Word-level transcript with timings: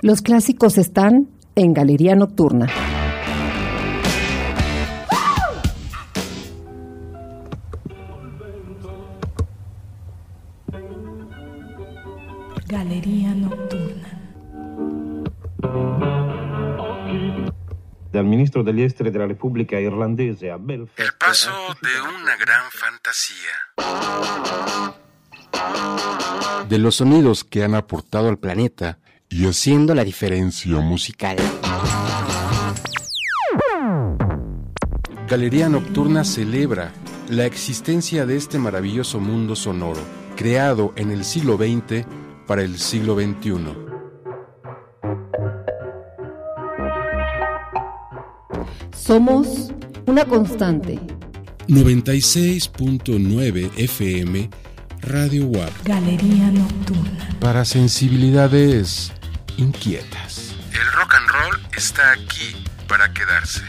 Los 0.00 0.22
clásicos 0.22 0.78
están 0.78 1.28
en 1.56 1.74
Galería 1.74 2.14
Nocturna. 2.14 2.68
Galería 12.68 13.34
Nocturna. 13.34 13.98
dal 18.10 18.24
ministro 18.24 18.62
degli 18.62 18.82
esteri 18.82 19.10
della 19.10 19.26
Repubblica 19.26 19.78
Irlandese 19.78 20.50
a 20.50 20.56
Belfast. 20.58 20.98
El 20.98 21.12
paso 21.18 21.50
de 21.82 22.00
una 22.00 22.36
gran 22.36 22.64
fantasía. 22.70 23.54
De 26.68 26.78
los 26.78 26.96
sonidos 26.96 27.44
que 27.44 27.64
han 27.64 27.74
aportado 27.74 28.28
al 28.28 28.38
planeta 28.38 28.98
y 29.30 29.46
haciendo 29.46 29.94
la 29.94 30.04
diferencia 30.04 30.80
musical. 30.80 31.36
Galería 35.28 35.68
Nocturna 35.68 36.24
celebra 36.24 36.92
la 37.28 37.44
existencia 37.44 38.24
de 38.24 38.36
este 38.36 38.58
maravilloso 38.58 39.20
mundo 39.20 39.54
sonoro, 39.54 40.00
creado 40.36 40.94
en 40.96 41.10
el 41.10 41.24
siglo 41.24 41.58
XX 41.58 42.06
para 42.46 42.62
el 42.62 42.78
siglo 42.78 43.16
XXI. 43.16 43.58
Somos 48.92 49.70
una 50.06 50.24
constante. 50.24 50.98
96.9 51.68 53.70
FM 53.76 54.48
Radio 55.02 55.46
WAP 55.48 55.70
Galería 55.84 56.50
Nocturna. 56.50 57.28
para 57.40 57.66
sensibilidades 57.66 59.12
inquietas. 59.58 60.54
El 60.72 60.92
rock 60.92 61.14
and 61.14 61.28
roll 61.28 61.60
está 61.76 62.12
aquí 62.12 62.56
para 62.86 63.12
quedarse. 63.12 63.62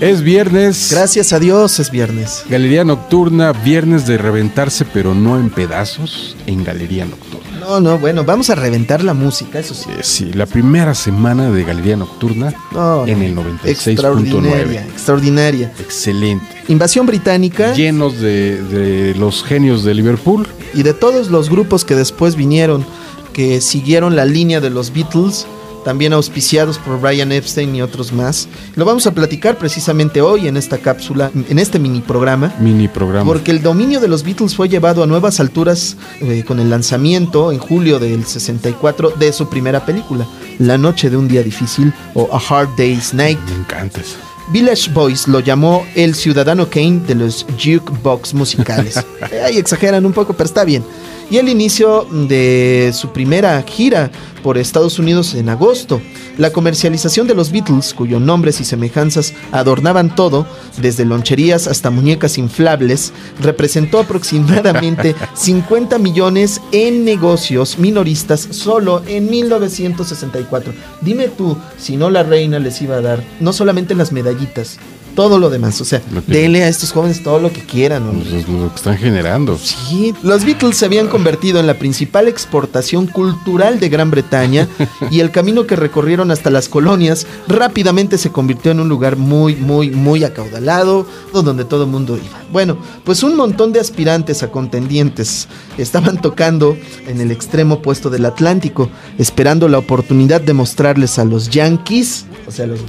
Es 0.00 0.22
viernes. 0.22 0.88
Gracias 0.90 1.32
a 1.32 1.38
Dios 1.38 1.78
es 1.78 1.92
viernes. 1.92 2.44
Galería 2.48 2.82
Nocturna, 2.82 3.52
viernes 3.52 4.04
de 4.04 4.18
reventarse, 4.18 4.84
pero 4.84 5.14
no 5.14 5.38
en 5.38 5.48
pedazos, 5.48 6.36
en 6.46 6.64
Galería 6.64 7.04
Nocturna. 7.04 7.51
No, 7.62 7.80
no, 7.80 7.98
bueno, 7.98 8.24
vamos 8.24 8.50
a 8.50 8.54
reventar 8.54 9.02
la 9.04 9.14
música, 9.14 9.58
eso 9.60 9.72
sí. 9.74 9.88
Eh, 9.90 10.00
Sí, 10.02 10.32
la 10.32 10.46
primera 10.46 10.94
semana 10.94 11.50
de 11.50 11.64
Galería 11.64 11.96
Nocturna 11.96 12.52
No, 12.72 13.06
en 13.06 13.22
el 13.22 13.34
96.9. 13.36 13.66
Extraordinaria, 13.68 14.82
extraordinaria. 14.84 15.72
Excelente. 15.78 16.44
Invasión 16.68 17.06
británica 17.06 17.72
Llenos 17.74 18.20
de, 18.20 18.62
de 18.62 19.14
los 19.14 19.44
genios 19.44 19.84
de 19.84 19.94
Liverpool. 19.94 20.46
y 20.74 20.82
de 20.82 20.92
todos 20.94 21.28
los 21.30 21.48
grupos 21.50 21.84
que 21.84 21.94
después 21.94 22.36
vinieron, 22.36 22.84
que 23.32 23.60
siguieron 23.60 24.16
la 24.16 24.24
línea 24.24 24.60
de 24.60 24.70
los 24.70 24.92
Beatles, 24.92 25.46
también 25.84 26.12
auspiciados 26.12 26.78
por 26.78 27.00
Brian 27.00 27.32
Epstein 27.32 27.74
y 27.74 27.82
otros 27.82 28.12
más. 28.12 28.48
Lo 28.76 28.84
vamos 28.84 29.06
a 29.06 29.12
platicar 29.12 29.58
precisamente 29.58 30.20
hoy 30.20 30.48
en 30.48 30.56
esta 30.56 30.78
cápsula, 30.78 31.30
en 31.34 31.58
este 31.58 31.78
mini 31.78 32.00
programa. 32.00 32.54
Mini 32.58 32.88
programa. 32.88 33.24
Porque 33.24 33.50
el 33.50 33.62
dominio 33.62 34.00
de 34.00 34.08
los 34.08 34.22
Beatles 34.22 34.54
fue 34.54 34.68
llevado 34.68 35.02
a 35.02 35.06
nuevas 35.06 35.40
alturas 35.40 35.96
eh, 36.20 36.44
con 36.46 36.60
el 36.60 36.70
lanzamiento 36.70 37.52
en 37.52 37.58
julio 37.58 37.98
del 37.98 38.24
64 38.24 39.10
de 39.10 39.32
su 39.32 39.48
primera 39.48 39.84
película, 39.84 40.26
La 40.58 40.78
Noche 40.78 41.10
de 41.10 41.16
un 41.16 41.28
Día 41.28 41.42
Difícil 41.42 41.92
o 42.14 42.28
A 42.32 42.38
Hard 42.38 42.70
Day's 42.76 43.14
Night. 43.14 43.38
Me 43.48 43.56
encanta 43.56 44.00
eso. 44.00 44.16
Village 44.52 44.90
Boys 44.92 45.28
lo 45.28 45.40
llamó 45.40 45.86
el 45.94 46.14
ciudadano 46.14 46.68
Kane 46.68 47.00
de 47.06 47.14
los 47.14 47.46
jukebox 47.58 48.34
musicales. 48.34 49.02
Ahí 49.44 49.56
exageran 49.56 50.04
un 50.04 50.12
poco, 50.12 50.34
pero 50.34 50.46
está 50.46 50.64
bien. 50.64 50.84
Y 51.32 51.38
el 51.38 51.48
inicio 51.48 52.06
de 52.10 52.90
su 52.92 53.08
primera 53.08 53.62
gira 53.62 54.10
por 54.42 54.58
Estados 54.58 54.98
Unidos 54.98 55.32
en 55.32 55.48
agosto. 55.48 56.02
La 56.36 56.52
comercialización 56.52 57.26
de 57.26 57.34
los 57.34 57.50
Beatles, 57.50 57.94
cuyos 57.94 58.20
nombres 58.20 58.60
y 58.60 58.66
semejanzas 58.66 59.32
adornaban 59.50 60.14
todo, 60.14 60.46
desde 60.76 61.06
loncherías 61.06 61.68
hasta 61.68 61.88
muñecas 61.88 62.36
inflables, 62.36 63.14
representó 63.40 64.00
aproximadamente 64.00 65.16
50 65.32 65.98
millones 65.98 66.60
en 66.70 67.02
negocios 67.02 67.78
minoristas 67.78 68.48
solo 68.50 69.02
en 69.06 69.30
1964. 69.30 70.74
Dime 71.00 71.28
tú 71.28 71.56
si 71.78 71.96
no 71.96 72.10
la 72.10 72.24
reina 72.24 72.58
les 72.58 72.82
iba 72.82 72.96
a 72.96 73.00
dar 73.00 73.24
no 73.40 73.54
solamente 73.54 73.94
las 73.94 74.12
medallitas, 74.12 74.78
todo 75.14 75.38
lo 75.38 75.50
demás. 75.50 75.80
O 75.80 75.84
sea, 75.84 76.00
que- 76.00 76.20
denle 76.32 76.64
a 76.64 76.68
estos 76.68 76.92
jóvenes 76.92 77.22
todo 77.22 77.38
lo 77.38 77.52
que 77.52 77.60
quieran. 77.60 78.02
hombre. 78.08 78.28
Pues 78.30 78.42
es 78.44 78.48
lo 78.48 78.68
que 78.70 78.76
están 78.76 78.96
generando. 78.98 79.58
Sí, 79.58 80.14
los 80.22 80.44
Beatles 80.44 80.76
se 80.76 80.84
habían 80.86 81.08
convertido 81.08 81.60
en 81.60 81.66
la 81.66 81.74
principal 81.78 82.28
exportación 82.28 83.06
cultural 83.06 83.80
de 83.80 83.88
Gran 83.88 84.10
Bretaña 84.10 84.68
y 85.10 85.20
el 85.20 85.30
camino 85.30 85.66
que 85.66 85.76
recorrieron 85.76 86.30
hasta 86.30 86.50
las 86.50 86.68
colonias 86.68 87.26
rápidamente 87.48 88.18
se 88.18 88.30
convirtió 88.30 88.72
en 88.72 88.80
un 88.80 88.88
lugar 88.88 89.16
muy, 89.16 89.56
muy, 89.56 89.90
muy 89.90 90.24
acaudalado, 90.24 91.06
donde 91.32 91.64
todo 91.64 91.84
el 91.84 91.90
mundo 91.90 92.16
iba. 92.16 92.42
Bueno, 92.52 92.76
pues 93.04 93.22
un 93.22 93.34
montón 93.36 93.72
de 93.72 93.80
aspirantes 93.80 94.42
a 94.42 94.50
contendientes 94.50 95.48
estaban 95.78 96.20
tocando 96.20 96.76
en 97.06 97.20
el 97.20 97.30
extremo 97.30 97.76
opuesto 97.76 98.10
del 98.10 98.24
Atlántico, 98.26 98.90
esperando 99.18 99.68
la 99.68 99.78
oportunidad 99.78 100.40
de 100.40 100.52
mostrarles 100.52 101.18
a 101.18 101.24
los 101.24 101.48
Yankees, 101.48 102.26
o 102.46 102.50
sea, 102.50 102.64
a 102.64 102.68
los 102.68 102.80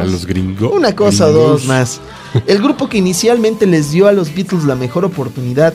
A 0.00 0.04
los 0.04 0.26
gringos. 0.26 0.72
una 0.72 0.94
cosa 0.94 1.26
o 1.28 1.32
dos 1.32 1.66
más. 1.66 2.00
El 2.46 2.58
grupo 2.62 2.88
que 2.88 2.98
inicialmente 2.98 3.66
les 3.66 3.90
dio 3.90 4.08
a 4.08 4.12
los 4.12 4.34
Beatles 4.34 4.64
la 4.64 4.74
mejor 4.74 5.04
oportunidad 5.04 5.74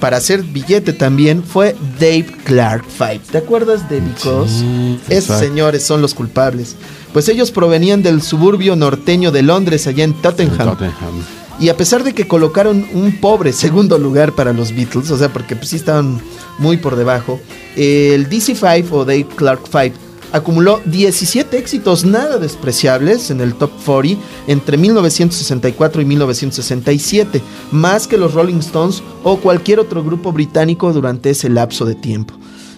para 0.00 0.16
hacer 0.16 0.42
billete 0.42 0.92
también 0.92 1.44
fue 1.44 1.76
Dave 2.00 2.26
Clark 2.44 2.84
Five. 2.86 3.20
¿Te 3.30 3.38
acuerdas 3.38 3.88
de 3.88 4.00
Because? 4.00 4.50
Sí, 4.50 4.98
Esos 5.08 5.38
señores 5.38 5.84
son 5.84 6.02
los 6.02 6.12
culpables. 6.12 6.74
Pues 7.12 7.28
ellos 7.28 7.52
provenían 7.52 8.02
del 8.02 8.20
suburbio 8.20 8.74
norteño 8.74 9.30
de 9.30 9.42
Londres, 9.42 9.86
allá 9.86 10.02
en 10.02 10.14
Tottenham. 10.14 10.70
Tottenham. 10.70 11.22
Y 11.60 11.68
a 11.68 11.76
pesar 11.76 12.02
de 12.02 12.14
que 12.14 12.26
colocaron 12.26 12.84
un 12.94 13.20
pobre 13.20 13.52
segundo 13.52 13.96
lugar 13.96 14.32
para 14.32 14.52
los 14.52 14.74
Beatles, 14.74 15.08
o 15.12 15.16
sea, 15.16 15.32
porque 15.32 15.54
pues, 15.54 15.68
sí 15.68 15.76
estaban 15.76 16.20
muy 16.58 16.78
por 16.78 16.96
debajo, 16.96 17.38
el 17.76 18.28
DC5 18.28 18.86
o 18.90 19.04
Dave 19.04 19.28
Clark 19.36 19.60
5 19.70 20.11
acumuló 20.32 20.80
17 20.84 21.58
éxitos 21.58 22.04
nada 22.04 22.38
despreciables 22.38 23.30
en 23.30 23.40
el 23.40 23.54
top 23.54 23.70
40 23.84 24.20
entre 24.46 24.76
1964 24.76 26.02
y 26.02 26.04
1967, 26.04 27.42
más 27.70 28.06
que 28.06 28.18
los 28.18 28.34
Rolling 28.34 28.58
Stones 28.58 29.02
o 29.22 29.38
cualquier 29.38 29.80
otro 29.80 30.02
grupo 30.02 30.32
británico 30.32 30.92
durante 30.92 31.30
ese 31.30 31.48
lapso 31.48 31.84
de 31.84 31.94
tiempo. 31.94 32.34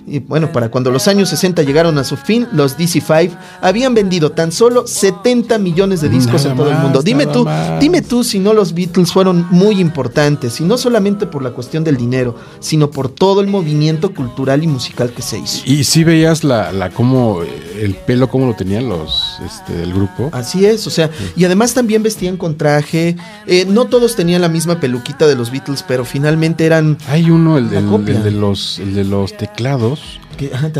Y 0.06 0.18
bueno, 0.18 0.52
para 0.52 0.70
cuando 0.70 0.90
los 0.90 1.08
años 1.08 1.30
60 1.30 1.62
llegaron 1.62 1.96
a 1.98 2.04
su 2.04 2.16
fin, 2.16 2.46
los 2.52 2.76
DC5 2.76 3.30
habían 3.62 3.94
vendido 3.94 4.32
tan 4.32 4.52
solo 4.52 4.86
70 4.86 5.58
millones 5.58 6.00
de 6.02 6.10
discos 6.10 6.42
Nada 6.44 6.50
en 6.50 6.56
todo 6.56 6.70
el 6.70 6.78
mundo. 6.78 7.02
Dime 7.02 7.26
tú, 7.26 7.44
más. 7.44 7.80
dime 7.80 8.02
tú 8.02 8.22
si 8.22 8.38
no 8.38 8.52
los 8.52 8.74
Beatles 8.74 9.12
fueron 9.12 9.46
muy 9.50 9.80
importantes, 9.80 10.60
y 10.60 10.64
no 10.64 10.76
solamente 10.76 11.26
por 11.26 11.42
la 11.42 11.50
cuestión 11.50 11.84
del 11.84 11.96
dinero, 11.96 12.34
sino 12.60 12.90
por 12.90 13.08
todo 13.08 13.40
el 13.40 13.46
movimiento 13.46 14.12
cultural 14.12 14.62
y 14.62 14.66
musical 14.66 15.10
que 15.10 15.22
se 15.22 15.38
hizo. 15.38 15.62
Y 15.64 15.84
si 15.84 16.04
veías 16.04 16.44
la, 16.44 16.70
la 16.72 16.90
cómo, 16.90 17.40
el 17.80 17.94
pelo, 17.94 18.28
cómo 18.28 18.46
lo 18.46 18.54
tenían 18.54 18.88
los 18.88 19.38
este, 19.44 19.72
del 19.72 19.92
grupo. 19.94 20.28
Así 20.32 20.66
es, 20.66 20.86
o 20.86 20.90
sea, 20.90 21.10
y 21.34 21.44
además 21.44 21.72
también 21.72 22.02
vestían 22.02 22.36
con 22.36 22.56
traje. 22.56 23.16
eh, 23.46 23.64
no 23.66 23.86
todos 23.86 24.16
tenían 24.16 24.42
la 24.42 24.48
misma 24.48 24.80
peluquita 24.80 25.26
de 25.26 25.34
los 25.34 25.50
Beatles, 25.50 25.82
pero 25.86 26.04
finalmente 26.04 26.66
eran. 26.66 26.98
Hay 27.08 27.30
uno, 27.30 27.56
el, 27.56 27.72
el 27.72 28.22
de 28.22 28.30
los, 28.30 28.78
el 28.78 28.94
de 28.94 29.04
los 29.04 29.36
teclados. 29.36 29.93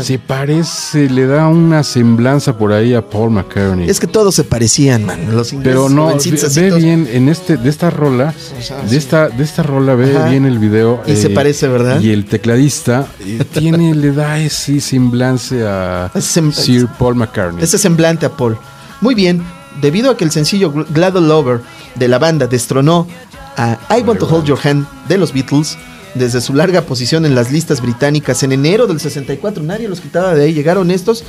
Se 0.01 0.19
parece, 0.19 1.09
le 1.09 1.25
da 1.27 1.47
una 1.47 1.81
semblanza 1.83 2.57
por 2.57 2.73
ahí 2.73 2.93
a 2.93 3.01
Paul 3.09 3.31
McCartney. 3.31 3.89
Es 3.89 4.01
que 4.01 4.07
todos 4.07 4.35
se 4.35 4.43
parecían, 4.43 5.05
man. 5.05 5.33
Los 5.33 5.53
Pero 5.63 5.87
no, 5.87 6.07
ve, 6.07 6.71
bien 6.75 7.07
en 7.09 7.29
este, 7.29 7.55
de 7.55 7.69
esta 7.69 7.89
rola, 7.89 8.33
de 8.89 8.97
esta, 8.97 9.29
de 9.29 9.43
esta 9.43 9.63
rola, 9.63 9.95
ve 9.95 10.15
Ajá. 10.17 10.29
bien 10.29 10.45
el 10.45 10.59
video. 10.59 11.01
eh, 11.05 11.13
Y 11.13 11.15
se 11.15 11.29
parece, 11.29 11.69
¿verdad? 11.69 12.01
Y 12.01 12.11
el 12.11 12.25
tecladista 12.25 13.07
eh, 13.21 13.43
tiene, 13.53 13.95
le 13.95 14.11
da 14.11 14.39
ese 14.39 14.81
semblance 14.81 15.65
a 15.65 16.11
sem- 16.15 16.51
Sir 16.51 16.87
Paul 16.99 17.15
McCartney. 17.15 17.63
Ese 17.63 17.77
semblante 17.77 18.25
a 18.25 18.29
Paul. 18.35 18.57
Muy 18.99 19.15
bien, 19.15 19.41
debido 19.81 20.11
a 20.11 20.17
que 20.17 20.25
el 20.25 20.31
sencillo 20.31 20.73
Gl- 20.73 20.85
Glad 20.89 21.15
All 21.15 21.31
Over 21.31 21.61
de 21.95 22.07
la 22.09 22.19
banda 22.19 22.47
destronó 22.47 23.07
a 23.55 23.77
I 23.97 24.01
Want 24.01 24.19
to 24.19 24.27
Hold 24.27 24.45
Your 24.47 24.59
Hand 24.61 24.85
de 25.07 25.17
los 25.17 25.31
Beatles 25.31 25.77
desde 26.15 26.41
su 26.41 26.53
larga 26.53 26.81
posición 26.81 27.25
en 27.25 27.35
las 27.35 27.51
listas 27.51 27.81
británicas. 27.81 28.41
En 28.43 28.51
enero 28.51 28.87
del 28.87 28.99
64, 28.99 29.63
nadie 29.63 29.87
los 29.87 30.01
quitaba 30.01 30.33
de 30.33 30.45
ahí, 30.45 30.53
llegaron 30.53 30.89
estos, 30.91 31.23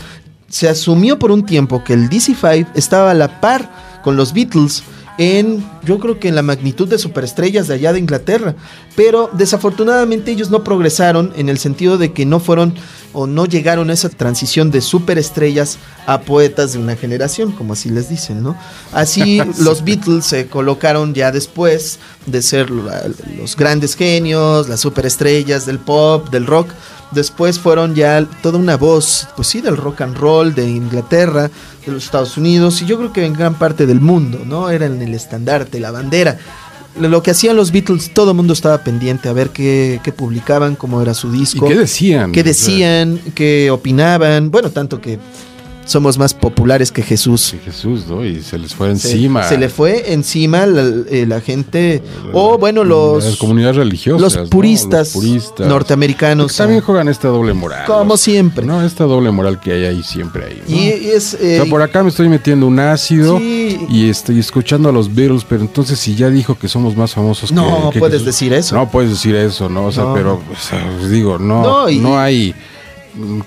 se 0.48 0.68
asumió 0.68 1.18
por 1.18 1.30
un 1.30 1.44
tiempo 1.44 1.84
que 1.84 1.92
el 1.92 2.08
DC5 2.08 2.68
estaba 2.74 3.10
a 3.10 3.14
la 3.14 3.40
par 3.40 3.70
con 4.02 4.16
los 4.16 4.32
Beatles 4.32 4.82
en, 5.18 5.64
yo 5.84 5.98
creo 5.98 6.18
que 6.18 6.28
en 6.28 6.34
la 6.34 6.42
magnitud 6.42 6.88
de 6.88 6.98
superestrellas 6.98 7.68
de 7.68 7.74
allá 7.74 7.92
de 7.92 7.98
Inglaterra. 7.98 8.54
Pero 8.94 9.30
desafortunadamente 9.32 10.30
ellos 10.30 10.50
no 10.50 10.64
progresaron 10.64 11.32
en 11.36 11.48
el 11.48 11.58
sentido 11.58 11.98
de 11.98 12.12
que 12.12 12.26
no 12.26 12.40
fueron 12.40 12.74
o 13.12 13.26
no 13.26 13.46
llegaron 13.46 13.88
a 13.90 13.94
esa 13.94 14.08
transición 14.08 14.70
de 14.70 14.80
superestrellas 14.80 15.78
a 16.06 16.20
poetas 16.20 16.72
de 16.72 16.78
una 16.78 16.96
generación, 16.96 17.52
como 17.52 17.72
así 17.72 17.88
les 17.88 18.08
dicen, 18.08 18.42
¿no? 18.42 18.56
Así 18.92 19.40
los 19.58 19.84
Beatles 19.84 20.26
se 20.26 20.48
colocaron 20.48 21.14
ya 21.14 21.32
después 21.32 21.98
de 22.26 22.42
ser 22.42 22.70
los 22.70 23.56
grandes 23.56 23.96
genios, 23.96 24.68
las 24.68 24.80
superestrellas 24.80 25.64
del 25.66 25.78
pop, 25.78 26.28
del 26.30 26.46
rock. 26.46 26.68
Después 27.16 27.58
fueron 27.58 27.94
ya 27.94 28.26
toda 28.42 28.58
una 28.58 28.76
voz, 28.76 29.26
pues 29.36 29.48
sí, 29.48 29.62
del 29.62 29.78
rock 29.78 30.02
and 30.02 30.18
roll 30.18 30.54
de 30.54 30.68
Inglaterra, 30.68 31.50
de 31.86 31.92
los 31.92 32.04
Estados 32.04 32.36
Unidos 32.36 32.82
y 32.82 32.84
yo 32.84 32.98
creo 32.98 33.10
que 33.10 33.24
en 33.24 33.32
gran 33.32 33.54
parte 33.54 33.86
del 33.86 34.02
mundo, 34.02 34.42
¿no? 34.44 34.68
Eran 34.68 35.00
el 35.00 35.14
estandarte, 35.14 35.80
la 35.80 35.90
bandera. 35.90 36.38
Lo 37.00 37.22
que 37.22 37.30
hacían 37.30 37.56
los 37.56 37.72
Beatles, 37.72 38.12
todo 38.12 38.32
el 38.32 38.36
mundo 38.36 38.52
estaba 38.52 38.78
pendiente 38.84 39.30
a 39.30 39.32
ver 39.32 39.48
qué, 39.48 39.98
qué 40.04 40.12
publicaban, 40.12 40.76
cómo 40.76 41.00
era 41.00 41.14
su 41.14 41.34
¿Y 41.34 41.38
disco. 41.38 41.66
qué 41.66 41.74
decían? 41.74 42.32
qué 42.32 42.42
decían, 42.42 43.18
qué 43.34 43.70
opinaban. 43.70 44.50
Bueno, 44.50 44.70
tanto 44.70 45.00
que 45.00 45.18
somos 45.86 46.18
más 46.18 46.34
populares 46.34 46.90
que 46.92 47.00
Jesús. 47.02 47.40
sí, 47.40 47.60
Jesús, 47.64 48.06
¿no? 48.08 48.24
Y 48.24 48.42
se 48.42 48.58
les 48.58 48.74
fue 48.74 48.88
Se- 48.96 49.10
encima. 49.12 49.44
Se, 49.48 49.56
le 49.56 49.68
fue 49.68 50.12
encima 50.12 50.66
la, 50.66 50.82
eh, 51.10 51.24
la 51.26 51.40
gente, 51.40 52.02
o 52.32 52.58
bueno, 52.58 52.84
los, 52.84 53.24
Las 53.24 53.36
comunidades 53.36 53.76
religiosas. 53.76 54.20
los 54.20 54.36
¿no? 54.36 54.46
puristas, 54.50 55.14
Los 55.14 55.24
puristas. 55.24 55.66
norteamericanos. 55.68 56.56
También 56.56 56.80
juegan 56.80 57.08
esta 57.08 57.28
doble 57.28 57.54
moral. 57.54 57.84
Como 57.86 58.14
los- 58.14 58.20
siempre. 58.20 58.66
No, 58.66 58.84
esta 58.84 59.04
doble 59.04 59.30
moral 59.30 59.60
que 59.60 59.72
hay 59.72 59.84
ahí 59.84 60.02
siempre 60.02 60.44
ahí. 60.46 60.62
¿no? 60.68 60.74
y, 60.76 60.88
es... 61.10 61.34
O 61.34 61.38
eh, 61.40 61.56
sea, 61.62 61.64
por 61.70 61.80
acá 61.82 62.02
me 62.02 62.08
estoy 62.10 62.28
metiendo 62.28 62.66
un 62.66 62.78
ácido 62.80 63.38
Sí. 63.38 63.78
y 63.88 64.08
estoy 64.10 64.38
escuchando 64.40 64.88
a 64.88 64.92
los 64.92 65.14
Beatles, 65.14 65.44
pero 65.48 65.62
entonces 65.62 65.98
si 65.98 66.14
ya 66.16 66.28
dijo 66.30 66.58
que 66.58 66.68
somos 66.68 66.96
más 66.96 67.12
famosos 67.14 67.52
No, 67.52 67.90
que, 67.90 67.94
que 67.94 67.98
puedes 68.00 68.14
Jesús- 68.22 68.26
decir 68.26 68.52
eso. 68.52 68.74
No 68.74 68.90
puedes 68.90 69.10
decir 69.10 69.34
eso, 69.36 69.68
¿no? 69.68 69.86
O 69.86 69.92
sea, 69.92 70.04
No. 70.04 70.14
pero 70.14 70.34
o 70.34 70.56
sea, 70.60 70.84
digo, 71.08 71.38
no, 71.38 71.62
No, 71.62 71.90
no, 71.90 72.18
hay 72.18 72.54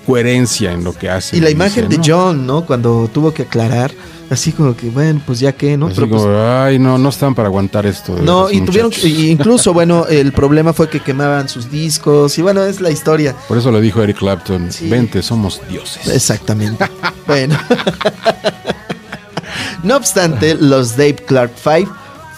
coherencia 0.06 0.72
en 0.72 0.84
lo 0.84 0.96
que 0.96 1.10
hace. 1.10 1.36
y 1.36 1.40
la 1.40 1.50
imagen 1.50 1.88
de 1.88 2.00
John, 2.04 2.46
¿no? 2.46 2.64
Cuando 2.66 3.08
tuvo 3.12 3.32
que 3.32 3.42
aclarar, 3.42 3.92
así 4.30 4.52
como 4.52 4.76
que, 4.76 4.88
bueno, 4.90 5.20
pues 5.26 5.40
ya 5.40 5.52
que, 5.52 5.76
¿no? 5.76 5.88
Pero, 5.88 6.08
pues, 6.08 6.22
como, 6.22 6.34
ay, 6.36 6.78
no, 6.78 6.98
no 6.98 7.08
están 7.08 7.34
para 7.34 7.48
aguantar 7.48 7.86
esto. 7.86 8.14
de 8.14 8.22
no, 8.22 8.50
y 8.50 8.60
tuvieron, 8.62 8.90
muchachos". 8.90 9.04
y 9.10 9.30
incluso, 9.30 9.72
bueno, 9.72 10.06
el 10.08 10.32
problema 10.32 10.72
fue 10.72 10.88
que 10.88 11.00
quemaban 11.00 11.48
sus 11.48 11.70
discos, 11.70 12.36
y 12.38 12.42
bueno, 12.42 12.62
es 12.64 12.80
la 12.80 12.90
historia. 12.90 13.34
Por 13.48 13.58
eso 13.58 13.70
le 13.70 13.80
dijo 13.80 14.02
Eric 14.02 14.18
Clapton, 14.18 14.70
Sí. 14.72 14.88
vente, 14.88 15.22
somos 15.22 15.60
dioses. 15.68 16.06
Exactamente. 16.08 16.84
bueno. 17.26 17.58
no 19.82 19.96
obstante, 19.96 20.54
los 20.54 20.96
Dave 20.96 21.16
Clark 21.26 21.52
Five 21.56 21.88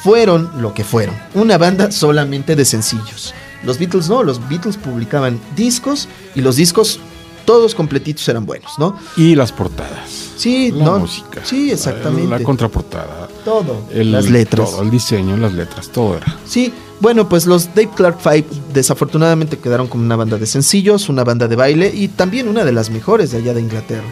fueron 0.03 0.51
lo 0.61 0.75
que 0.75 0.85
fueron. 0.85 1.15
Una 1.35 1.59
banda 1.59 1.91
solamente 1.93 2.57
de 2.57 2.65
sencillos. 2.65 3.35
Los 3.65 3.79
Beatles 3.79 4.09
no, 4.09 4.25
los 4.25 4.49
Beatles 4.49 4.77
publicaban 4.77 5.39
discos 5.55 6.09
y 6.35 6.41
los 6.41 6.57
discos 6.57 6.99
todos 7.45 7.75
completitos 7.75 8.29
eran 8.29 8.47
buenos, 8.47 8.73
¿no? 8.79 8.97
Y 9.17 9.35
las 9.35 9.53
portadas. 9.53 10.31
Sí, 10.37 10.73
La 10.73 10.85
no. 10.85 10.99
música. 11.01 11.41
Sí, 11.45 11.71
exactamente. 11.71 12.29
La 12.29 12.43
contraportada. 12.43 13.29
todo. 13.45 13.89
el- 13.93 14.13
las 14.13 14.29
letras. 14.31 14.71
Todo, 14.71 14.83
el 14.83 14.91
diseño, 14.91 15.37
las 15.37 15.53
letras, 15.53 15.89
todo 15.89 16.17
era. 16.17 16.39
Sí, 16.47 16.73
bueno, 17.01 17.29
pues 17.29 17.47
los 17.47 17.75
Dave 17.75 17.91
Clark 17.95 18.19
Five 18.21 18.45
desafortunadamente 18.73 19.59
quedaron 19.59 19.87
como 19.89 20.05
una 20.05 20.17
banda 20.17 20.39
de 20.39 20.47
sencillos, 20.47 21.09
una 21.09 21.25
banda 21.25 21.49
de 21.49 21.57
baile 21.57 21.93
y 21.95 22.09
también 22.09 22.49
una 22.49 22.65
de 22.65 22.73
las 22.73 22.91
mejores 22.91 23.31
de 23.33 23.39
allá 23.39 23.55
de 23.55 23.61
Inglaterra 23.61 24.07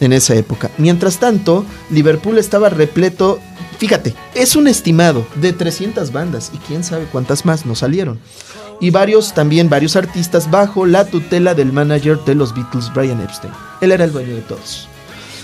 en 0.00 0.12
esa 0.12 0.34
época. 0.34 0.70
Mientras 0.78 1.18
tanto, 1.18 1.64
Liverpool 1.90 2.38
estaba 2.38 2.68
repleto, 2.68 3.38
fíjate, 3.78 4.14
es 4.34 4.56
un 4.56 4.66
estimado 4.68 5.26
de 5.36 5.52
300 5.52 6.12
bandas 6.12 6.50
y 6.54 6.58
quién 6.58 6.84
sabe 6.84 7.06
cuántas 7.10 7.44
más 7.44 7.66
no 7.66 7.74
salieron. 7.74 8.18
Y 8.80 8.90
varios, 8.90 9.32
también 9.34 9.68
varios 9.70 9.94
artistas 9.96 10.50
bajo 10.50 10.84
la 10.86 11.04
tutela 11.06 11.54
del 11.54 11.72
manager 11.72 12.18
de 12.24 12.34
los 12.34 12.54
Beatles, 12.54 12.92
Brian 12.92 13.20
Epstein. 13.20 13.52
Él 13.80 13.92
era 13.92 14.04
el 14.04 14.12
dueño 14.12 14.34
de 14.34 14.42
todos. 14.42 14.88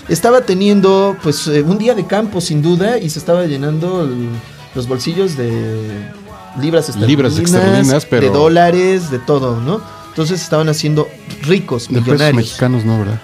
Estaba 0.09 0.41
teniendo 0.41 1.15
pues 1.23 1.47
eh, 1.47 1.61
un 1.61 1.77
día 1.77 1.95
de 1.95 2.05
campo 2.05 2.41
sin 2.41 2.61
duda 2.61 2.97
y 2.97 3.09
se 3.09 3.19
estaba 3.19 3.45
llenando 3.45 4.03
el- 4.03 4.27
los 4.75 4.87
bolsillos 4.87 5.37
de 5.37 6.09
libras 6.59 6.89
esterlinas, 6.89 7.07
Libras 7.09 7.37
esterlinas, 7.39 8.05
pero- 8.05 8.27
de 8.27 8.33
dólares, 8.33 9.09
de 9.11 9.19
todo, 9.19 9.61
¿no? 9.61 9.81
Entonces 10.09 10.41
estaban 10.41 10.67
haciendo 10.67 11.07
ricos, 11.43 11.83
De 11.87 11.93
pesos 11.95 12.05
millonarios. 12.07 12.35
mexicanos 12.35 12.83
no, 12.83 12.99
¿verdad? 12.99 13.21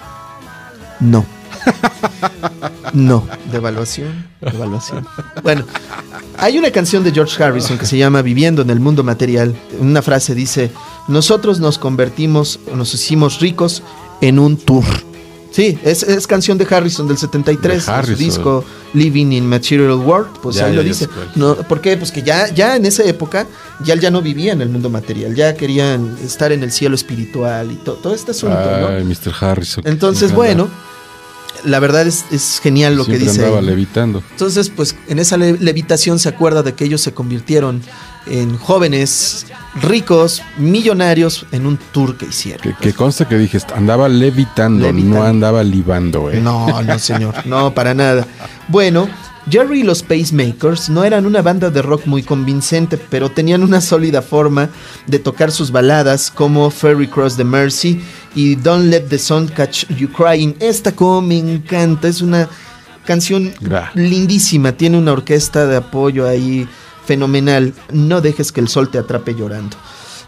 No. 1.00 1.26
No. 2.92 3.26
Devaluación. 3.52 4.26
Devaluación. 4.40 5.06
Bueno, 5.42 5.64
hay 6.36 6.58
una 6.58 6.70
canción 6.70 7.04
de 7.04 7.12
George 7.12 7.42
Harrison 7.42 7.78
que 7.78 7.86
se 7.86 7.96
llama 7.98 8.22
Viviendo 8.22 8.62
en 8.62 8.70
el 8.70 8.80
mundo 8.80 9.02
material. 9.04 9.54
Una 9.80 10.02
frase 10.02 10.34
dice: 10.34 10.70
Nosotros 11.08 11.60
nos 11.60 11.78
convertimos, 11.78 12.60
nos 12.74 12.92
hicimos 12.94 13.40
ricos 13.40 13.82
en 14.20 14.38
un 14.38 14.56
tour. 14.56 14.84
Sí, 15.50 15.78
es, 15.82 16.02
es 16.02 16.26
canción 16.26 16.58
de 16.58 16.66
Harrison 16.70 17.08
del 17.08 17.16
73, 17.16 17.62
De 17.62 17.74
de 17.76 17.80
su 17.80 17.90
Harrison. 17.90 18.18
disco 18.18 18.64
Living 18.92 19.32
in 19.32 19.46
Material 19.48 19.92
World. 19.92 20.28
Pues 20.42 20.56
Ya, 20.56 20.66
ahí 20.66 20.72
ya, 20.72 20.76
lo 20.76 20.82
dice. 20.84 21.08
No, 21.36 21.54
¿Por 21.56 21.80
qué? 21.80 21.96
Pues 21.96 22.12
que 22.12 22.22
ya, 22.22 22.52
ya 22.52 22.76
en 22.76 22.84
esa 22.84 23.02
época 23.04 23.46
ya 23.82 23.94
él 23.94 24.00
ya 24.00 24.10
no 24.10 24.20
vivía 24.20 24.52
en 24.52 24.60
el 24.60 24.68
mundo 24.68 24.90
material, 24.90 25.34
ya 25.34 25.54
querían 25.54 26.16
estar 26.22 26.52
en 26.52 26.62
el 26.62 26.70
cielo 26.70 26.94
espiritual 26.94 27.72
y 27.72 27.76
to- 27.76 27.94
todo 27.94 28.14
este 28.14 28.32
asunto, 28.32 28.56
¿no? 28.58 28.88
Ay, 28.88 29.04
Mr. 29.04 29.32
Harrison. 29.40 29.82
Entonces, 29.86 30.32
bueno, 30.32 30.68
la 31.64 31.78
verdad 31.80 32.06
es, 32.06 32.24
es 32.30 32.60
genial 32.62 32.96
lo 32.96 33.04
que 33.04 33.18
dice. 33.18 33.40
andaba 33.44 33.60
levitando. 33.60 34.22
Entonces, 34.30 34.68
pues 34.70 34.96
en 35.08 35.18
esa 35.18 35.36
le- 35.36 35.58
levitación 35.58 36.18
se 36.18 36.28
acuerda 36.28 36.62
de 36.62 36.74
que 36.74 36.84
ellos 36.84 37.00
se 37.00 37.12
convirtieron 37.14 37.82
en 38.26 38.58
jóvenes 38.58 39.46
ricos, 39.82 40.42
millonarios, 40.58 41.46
en 41.52 41.66
un 41.66 41.78
tour 41.92 42.16
que 42.16 42.26
hicieron. 42.26 42.60
Que, 42.62 42.74
que 42.74 42.92
conste 42.92 43.26
que 43.26 43.36
dije, 43.38 43.58
andaba 43.74 44.08
levitando, 44.08 44.86
Levitando. 44.86 45.16
no 45.18 45.24
andaba 45.24 45.62
libando, 45.62 46.30
¿eh? 46.30 46.40
No, 46.40 46.82
no, 46.82 46.98
señor, 46.98 47.34
no, 47.46 47.72
para 47.74 47.94
nada. 47.94 48.26
Bueno, 48.68 49.08
Jerry 49.50 49.80
y 49.80 49.82
los 49.82 50.02
Pacemakers 50.02 50.90
no 50.90 51.04
eran 51.04 51.24
una 51.24 51.40
banda 51.40 51.70
de 51.70 51.80
rock 51.80 52.06
muy 52.06 52.22
convincente, 52.22 52.98
pero 52.98 53.30
tenían 53.30 53.62
una 53.62 53.80
sólida 53.80 54.20
forma 54.20 54.68
de 55.06 55.18
tocar 55.18 55.50
sus 55.50 55.70
baladas 55.70 56.30
como 56.30 56.70
Ferry 56.70 57.06
Cross 57.06 57.36
the 57.36 57.44
Mercy 57.44 58.00
y 58.34 58.56
Don't 58.56 58.90
Let 58.90 59.06
the 59.08 59.18
Sun 59.18 59.48
Catch 59.48 59.86
You 59.88 60.08
Crying. 60.12 60.54
Esta 60.60 60.92
como 60.92 61.22
me 61.22 61.38
encanta, 61.38 62.08
es 62.08 62.20
una 62.20 62.48
canción 63.06 63.54
Gra. 63.60 63.90
lindísima, 63.94 64.72
tiene 64.72 64.98
una 64.98 65.12
orquesta 65.12 65.66
de 65.66 65.76
apoyo 65.76 66.26
ahí 66.26 66.68
fenomenal. 67.06 67.72
No 67.90 68.20
dejes 68.20 68.52
que 68.52 68.60
el 68.60 68.68
sol 68.68 68.90
te 68.90 68.98
atrape 68.98 69.34
llorando. 69.34 69.76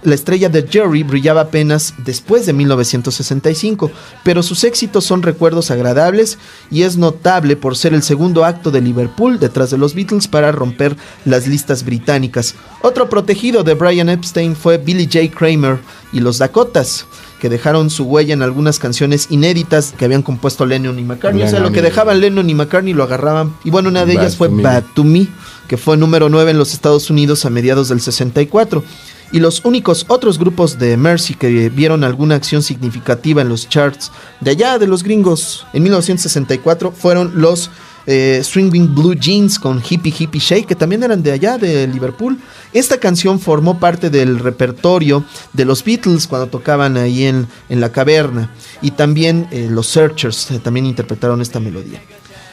La 0.02 0.14
estrella 0.14 0.48
de 0.48 0.66
Jerry 0.66 1.02
brillaba 1.02 1.42
apenas 1.42 1.92
después 1.98 2.46
de 2.46 2.54
1965, 2.54 3.90
pero 4.24 4.42
sus 4.42 4.64
éxitos 4.64 5.04
son 5.04 5.22
recuerdos 5.22 5.70
agradables 5.70 6.38
y 6.70 6.82
es 6.82 6.96
notable 6.96 7.54
por 7.54 7.76
ser 7.76 7.92
el 7.92 8.02
segundo 8.02 8.46
acto 8.46 8.70
de 8.70 8.80
Liverpool 8.80 9.38
detrás 9.38 9.70
de 9.70 9.76
los 9.76 9.94
Beatles 9.94 10.26
para 10.26 10.52
romper 10.52 10.96
las 11.26 11.46
listas 11.46 11.84
británicas. 11.84 12.54
Otro 12.80 13.10
protegido 13.10 13.62
de 13.62 13.74
Brian 13.74 14.08
Epstein 14.08 14.56
fue 14.56 14.78
Billy 14.78 15.04
J. 15.04 15.36
Kramer 15.36 15.78
y 16.14 16.20
los 16.20 16.38
Dakotas, 16.38 17.04
que 17.38 17.50
dejaron 17.50 17.90
su 17.90 18.04
huella 18.04 18.32
en 18.32 18.42
algunas 18.42 18.78
canciones 18.78 19.26
inéditas 19.28 19.92
que 19.96 20.06
habían 20.06 20.22
compuesto 20.22 20.64
Lennon 20.64 20.98
y 20.98 21.02
McCartney. 21.02 21.42
o 21.42 21.48
sea, 21.48 21.60
lo 21.60 21.72
que 21.72 21.82
dejaban 21.82 22.20
Lennon 22.20 22.48
y 22.48 22.54
McCartney 22.54 22.94
lo 22.94 23.02
agarraban. 23.02 23.54
Y 23.64 23.70
bueno, 23.70 23.90
una 23.90 24.06
de 24.06 24.14
Bad 24.14 24.22
ellas 24.22 24.36
fue. 24.36 24.48
Bad 24.48 24.84
to 24.94 25.04
Me, 25.04 25.28
que 25.68 25.76
fue 25.76 25.98
número 25.98 26.30
9 26.30 26.52
en 26.52 26.58
los 26.58 26.72
Estados 26.72 27.10
Unidos 27.10 27.44
a 27.44 27.50
mediados 27.50 27.90
del 27.90 28.00
64. 28.00 28.82
Y 29.32 29.38
los 29.38 29.64
únicos 29.64 30.06
otros 30.08 30.38
grupos 30.38 30.78
de 30.78 30.96
Mercy 30.96 31.34
que 31.34 31.68
vieron 31.68 32.02
alguna 32.02 32.34
acción 32.34 32.62
significativa 32.62 33.42
en 33.42 33.48
los 33.48 33.68
charts 33.68 34.10
de 34.40 34.50
allá 34.50 34.78
de 34.78 34.86
los 34.86 35.02
gringos 35.02 35.66
en 35.72 35.84
1964 35.84 36.90
fueron 36.92 37.32
los 37.36 37.70
eh, 38.06 38.42
Blue 38.88 39.14
Jeans 39.14 39.58
con 39.58 39.82
Hippie 39.88 40.14
Hippie 40.16 40.40
Shake, 40.40 40.66
que 40.66 40.74
también 40.74 41.02
eran 41.02 41.22
de 41.22 41.32
allá, 41.32 41.58
de 41.58 41.86
Liverpool. 41.86 42.38
Esta 42.72 42.98
canción 42.98 43.38
formó 43.38 43.78
parte 43.78 44.10
del 44.10 44.38
repertorio 44.38 45.24
de 45.52 45.64
los 45.64 45.84
Beatles 45.84 46.26
cuando 46.26 46.48
tocaban 46.48 46.96
ahí 46.96 47.24
en, 47.24 47.46
en 47.68 47.80
la 47.80 47.92
caverna. 47.92 48.50
Y 48.82 48.92
también 48.92 49.46
eh, 49.50 49.68
los 49.70 49.86
Searchers 49.86 50.50
eh, 50.50 50.58
también 50.58 50.86
interpretaron 50.86 51.40
esta 51.40 51.60
melodía. 51.60 52.02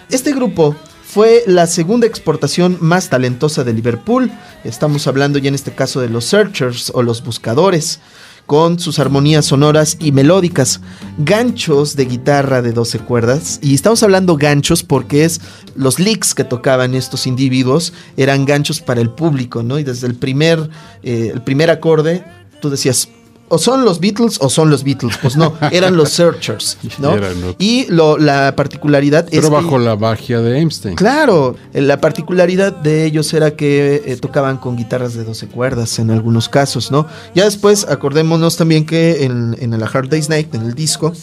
Este 0.10 0.31
grupo 0.34 0.75
fue 1.08 1.44
la 1.48 1.68
segunda 1.68 2.06
exportación 2.06 2.78
más 2.82 3.10
talentosa 3.10 3.64
de 3.64 3.72
Liverpool. 3.72 4.30
Estamos 4.66 5.08
hablando 5.08 5.40
ya 5.40 5.48
en 5.48 5.56
este 5.56 5.72
caso 5.72 6.02
de 6.02 6.10
los 6.10 6.26
Searchers 6.26 6.92
o 6.94 7.02
los 7.02 7.24
Buscadores, 7.24 8.02
con 8.46 8.78
sus 8.78 9.00
armonías 9.00 9.46
sonoras 9.46 9.96
y 10.02 10.12
melódicas, 10.12 10.82
ganchos 11.18 11.96
de 11.96 12.06
guitarra 12.06 12.62
de 12.62 12.74
12 12.74 13.00
cuerdas. 13.00 13.60
Y 13.64 13.74
estamos 13.74 14.04
hablando 14.04 14.36
ganchos 14.36 14.84
porque 14.84 15.24
es 15.24 15.40
los 15.76 15.98
licks 15.98 16.36
que 16.36 16.44
tocaban 16.44 16.94
estos 16.94 17.26
individuos 17.26 17.94
eran 18.18 18.46
ganchos 18.46 18.82
para 18.82 19.00
el 19.00 19.10
público, 19.10 19.64
¿no? 19.64 19.80
Y 19.80 19.86
desde 19.86 20.08
el 20.08 20.16
primer, 20.16 20.70
eh, 21.04 21.32
el 21.34 21.42
primer 21.42 21.70
acorde, 21.70 22.26
tú 22.60 22.70
decías, 22.70 23.08
o 23.50 23.58
son 23.58 23.86
los 23.86 24.00
Beatles 24.00 24.38
o 24.42 24.50
son 24.50 24.70
los 24.70 24.84
Beatles. 24.84 25.18
Pues 25.22 25.38
no, 25.38 25.54
eran 25.72 25.96
los 25.98 26.10
Searchers, 26.10 26.77
¿no? 27.00 27.16
Y 27.60 27.86
lo, 27.89 28.18
la 28.18 28.56
particularidad 28.56 29.25
es 29.25 29.32
Pero 29.42 29.50
que- 29.50 29.56
bajo 29.56 29.77
la 29.80 29.96
magia 29.96 30.39
de 30.39 30.58
Einstein. 30.60 30.96
Claro, 30.96 31.56
eh, 31.74 31.82
la 31.82 32.01
particularidad 32.01 32.74
de 32.74 33.06
ellos 33.06 33.34
era 33.34 33.51
que 33.56 34.04
eh, 34.06 34.18
tocaban 34.18 34.58
con 34.58 34.75
guitarras 34.75 35.13
de 35.13 35.24
12 35.24 35.48
cuerdas 35.48 36.00
en 36.00 36.12
algunos 36.12 36.50
casos, 36.50 36.92
¿no? 36.92 37.08
Ya 37.36 37.46
después, 37.46 37.86
acordémonos 37.88 38.58
también 38.58 38.86
que 38.86 39.24
en, 39.25 39.56
en 39.60 39.74
el 39.74 39.84
A 39.84 39.88
Hard 39.88 40.10
Day's 40.10 40.30
Night, 40.30 40.54
en 40.56 40.62
el 40.63 40.74
disco, 40.74 41.13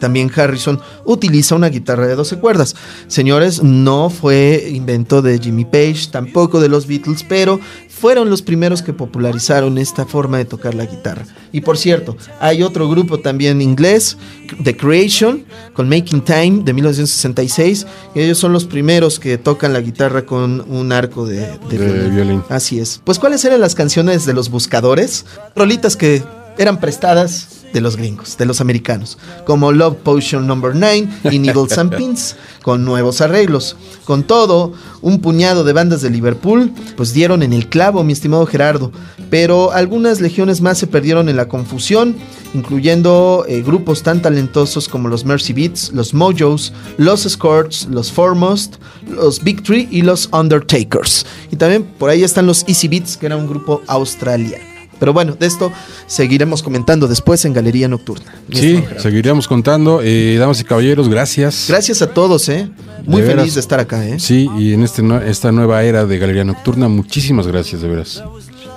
también 0.00 0.30
Harrison 0.34 0.80
utiliza 1.04 1.54
una 1.54 1.68
guitarra 1.68 2.08
de 2.08 2.16
12 2.16 2.38
cuerdas. 2.38 2.74
Señores, 3.06 3.62
no 3.62 4.10
fue 4.10 4.70
invento 4.72 5.22
de 5.22 5.38
Jimmy 5.38 5.64
Page, 5.64 6.08
tampoco 6.10 6.60
de 6.60 6.68
los 6.68 6.86
Beatles, 6.86 7.24
pero 7.28 7.60
fueron 7.88 8.30
los 8.30 8.40
primeros 8.40 8.80
que 8.80 8.94
popularizaron 8.94 9.76
esta 9.76 10.06
forma 10.06 10.38
de 10.38 10.46
tocar 10.46 10.74
la 10.74 10.86
guitarra. 10.86 11.26
Y 11.52 11.60
por 11.60 11.76
cierto, 11.76 12.16
hay 12.40 12.62
otro 12.62 12.88
grupo 12.88 13.20
también 13.20 13.60
inglés, 13.60 14.16
The 14.64 14.74
Creation, 14.76 15.44
con 15.74 15.88
Making 15.88 16.22
Time 16.22 16.62
de 16.64 16.72
1966, 16.72 17.86
y 18.14 18.20
ellos 18.20 18.38
son 18.38 18.54
los 18.54 18.64
primeros 18.64 19.20
que 19.20 19.36
tocan 19.36 19.74
la 19.74 19.80
guitarra 19.80 20.24
con 20.24 20.64
un 20.70 20.92
arco 20.92 21.26
de, 21.26 21.40
de 21.68 21.78
De 21.78 21.78
violín. 21.78 22.14
violín. 22.14 22.42
Así 22.48 22.78
es. 22.80 23.02
Pues, 23.04 23.18
¿cuáles 23.18 23.44
eran 23.44 23.60
las 23.60 23.74
canciones 23.74 24.24
de 24.24 24.32
los 24.32 24.48
buscadores? 24.48 25.26
Rolitas 25.54 25.96
que 25.96 26.22
eran 26.56 26.80
prestadas 26.80 27.59
de 27.72 27.80
los 27.80 27.96
gringos, 27.96 28.36
de 28.36 28.46
los 28.46 28.60
americanos, 28.60 29.18
como 29.46 29.72
Love 29.72 29.96
Potion 30.02 30.46
Number 30.46 30.74
9 30.74 31.08
y 31.30 31.38
Needles 31.38 31.78
and 31.78 31.94
Pins, 31.96 32.36
con 32.62 32.84
nuevos 32.84 33.20
arreglos. 33.20 33.76
Con 34.04 34.24
todo, 34.24 34.72
un 35.02 35.20
puñado 35.20 35.64
de 35.64 35.72
bandas 35.72 36.02
de 36.02 36.10
Liverpool, 36.10 36.72
pues 36.96 37.12
dieron 37.12 37.42
en 37.42 37.52
el 37.52 37.68
clavo, 37.68 38.02
mi 38.02 38.12
estimado 38.12 38.46
Gerardo, 38.46 38.90
pero 39.30 39.72
algunas 39.72 40.20
legiones 40.20 40.60
más 40.60 40.78
se 40.78 40.86
perdieron 40.86 41.28
en 41.28 41.36
la 41.36 41.48
confusión, 41.48 42.16
incluyendo 42.52 43.44
eh, 43.48 43.62
grupos 43.62 44.02
tan 44.02 44.20
talentosos 44.20 44.88
como 44.88 45.08
los 45.08 45.24
Mercy 45.24 45.52
Beats, 45.52 45.92
los 45.92 46.12
Mojos, 46.12 46.72
los 46.98 47.22
Scorch, 47.22 47.86
los 47.88 48.10
Foremost, 48.10 48.76
los 49.08 49.42
Big 49.42 49.62
Tree 49.62 49.88
y 49.90 50.02
los 50.02 50.28
Undertakers. 50.32 51.24
Y 51.52 51.56
también 51.56 51.84
por 51.84 52.10
ahí 52.10 52.24
están 52.24 52.46
los 52.46 52.64
Easy 52.66 52.88
Beats, 52.88 53.16
que 53.16 53.26
era 53.26 53.36
un 53.36 53.46
grupo 53.46 53.80
australiano. 53.86 54.69
Pero 55.00 55.12
bueno, 55.12 55.34
de 55.34 55.46
esto 55.46 55.72
seguiremos 56.06 56.62
comentando 56.62 57.08
después 57.08 57.44
en 57.44 57.52
Galería 57.54 57.88
Nocturna. 57.88 58.32
Sí, 58.52 58.84
seguiríamos 58.98 59.48
contando. 59.48 60.00
Eh, 60.04 60.36
damas 60.38 60.60
y 60.60 60.64
caballeros, 60.64 61.08
gracias. 61.08 61.64
Gracias 61.68 62.02
a 62.02 62.08
todos, 62.12 62.48
¿eh? 62.48 62.68
Muy 63.06 63.22
De 63.22 63.26
feliz 63.28 63.36
veras. 63.38 63.54
de 63.54 63.60
estar 63.60 63.80
acá, 63.80 64.06
¿eh? 64.06 64.20
Sí, 64.20 64.48
y 64.58 64.74
en 64.74 64.82
este, 64.84 65.02
esta 65.26 65.50
nueva 65.50 65.82
era 65.82 66.04
de 66.06 66.18
Galería 66.18 66.44
Nocturna, 66.44 66.86
muchísimas 66.88 67.46
gracias, 67.46 67.80
de 67.82 67.88
veras. 67.88 68.22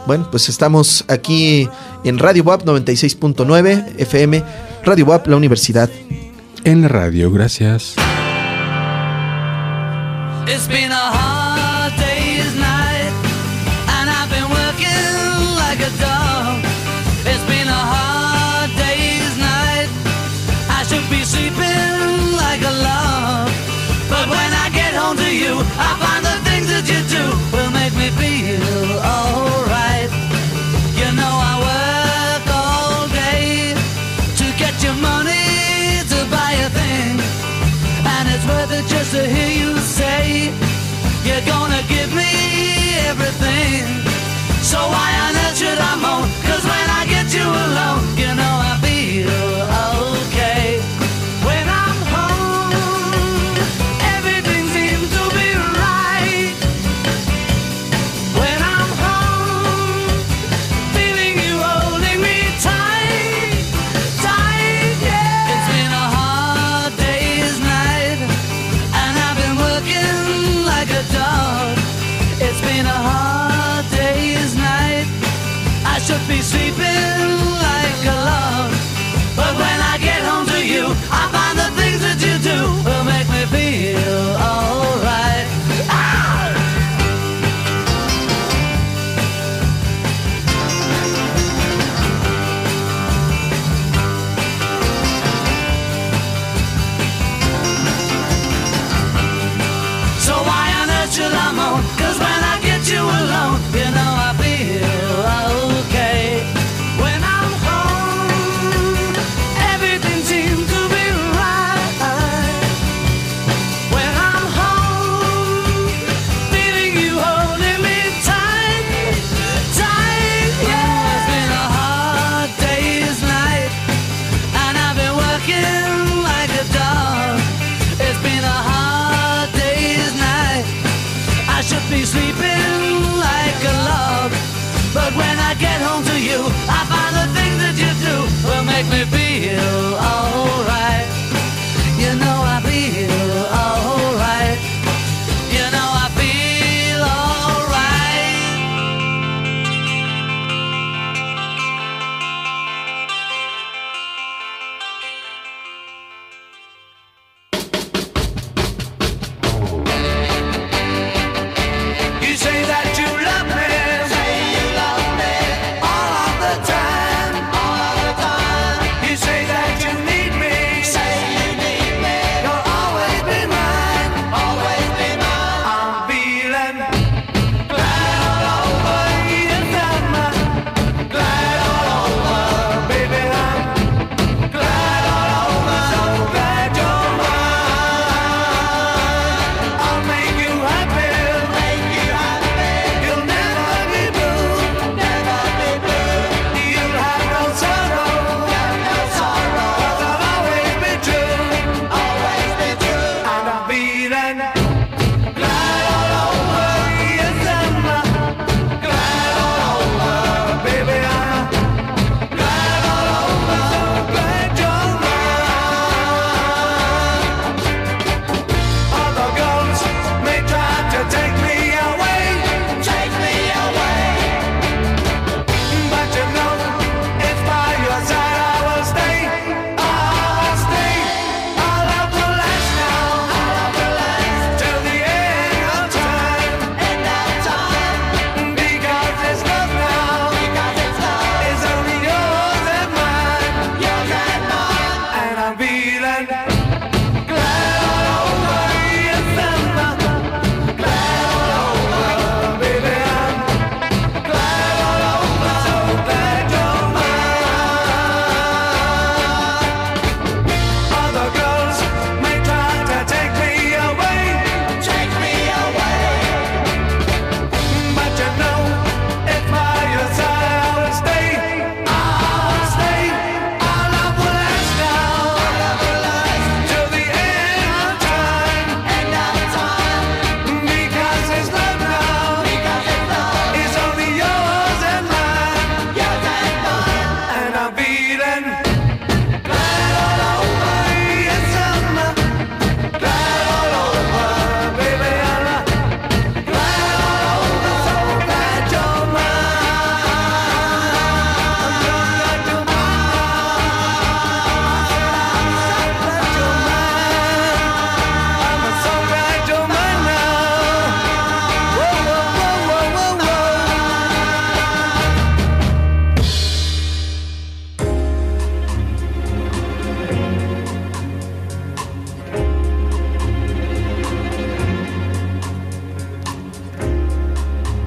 Bueno, 0.07 0.27
pues 0.31 0.49
estamos 0.49 1.05
aquí 1.07 1.69
en 2.03 2.17
Radio 2.17 2.43
WAP 2.43 2.63
96.9 2.65 3.85
FM, 3.99 4.43
Radio 4.85 5.05
WAP, 5.05 5.27
la 5.27 5.35
universidad. 5.35 5.89
En 6.63 6.81
la 6.81 6.87
radio, 6.87 7.31
gracias. 7.31 7.95
It's 10.47 10.67
been 10.67 10.91
a 10.91 11.42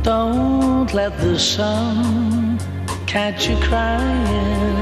Don't 0.07 0.95
let 0.95 1.19
the 1.19 1.37
sun 1.37 2.61
catch 3.09 3.49
you 3.49 3.57
crying. 3.57 4.77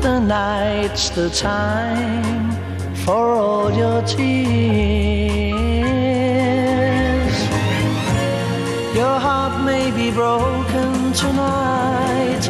The 0.00 0.20
night's 0.20 1.10
the 1.10 1.30
time 1.30 2.52
for 3.04 3.32
all 3.34 3.72
your 3.72 4.00
tears. 4.02 4.24
Your 8.94 9.18
heart 9.18 9.64
may 9.64 9.90
be 9.90 10.12
broken 10.12 11.12
tonight, 11.14 12.48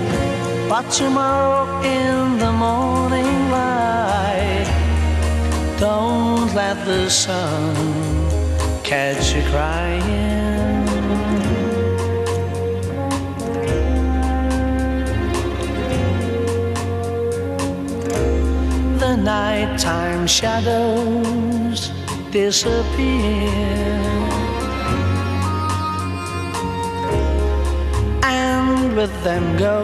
but 0.68 0.90
tomorrow 0.90 1.80
in 1.80 2.36
the 2.36 2.52
morning 2.52 3.50
light, 3.50 4.68
don't 5.80 6.54
let 6.54 6.84
the 6.84 7.08
sun 7.08 8.03
catch 8.94 9.34
you 9.34 9.42
crying. 9.50 10.84
The 19.02 19.12
nighttime 19.16 20.24
shadows 20.28 21.80
disappear. 22.30 23.50
And 28.22 28.94
with 28.98 29.14
them 29.26 29.44
go 29.66 29.78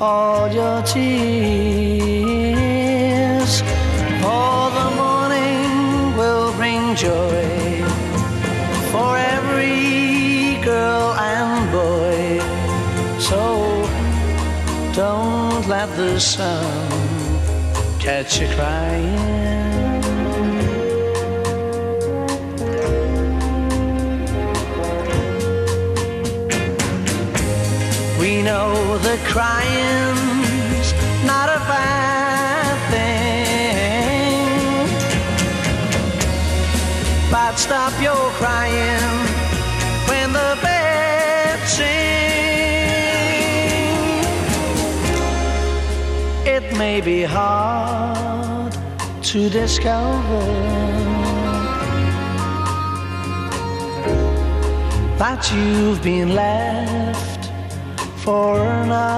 all 0.00 0.44
your 0.60 0.78
tears. 0.92 1.12
For 4.22 4.60
the 4.78 4.88
morning 5.02 6.16
will 6.16 6.52
bring 6.60 6.94
joy 6.94 7.63
for 8.94 9.16
every 9.16 10.62
girl 10.62 11.06
and 11.18 11.54
boy. 11.78 12.38
So 13.28 13.40
don't 14.94 15.66
let 15.66 15.88
the 15.96 16.20
sun 16.20 16.88
catch 17.98 18.40
you 18.40 18.46
crying. 18.54 19.34
We 28.20 28.42
know 28.48 28.70
that 29.06 29.20
crying's 29.32 30.13
But 37.54 37.60
stop 37.60 37.94
your 38.02 38.30
crying 38.40 39.28
when 40.08 40.32
the 40.32 40.58
birds 40.60 41.70
sing. 41.70 41.86
It 46.44 46.76
may 46.76 47.00
be 47.00 47.22
hard 47.22 48.72
to 49.30 49.48
discover 49.48 50.44
that 55.22 55.48
you've 55.54 56.02
been 56.02 56.34
left 56.34 57.52
for 58.24 58.60
another. 58.82 59.14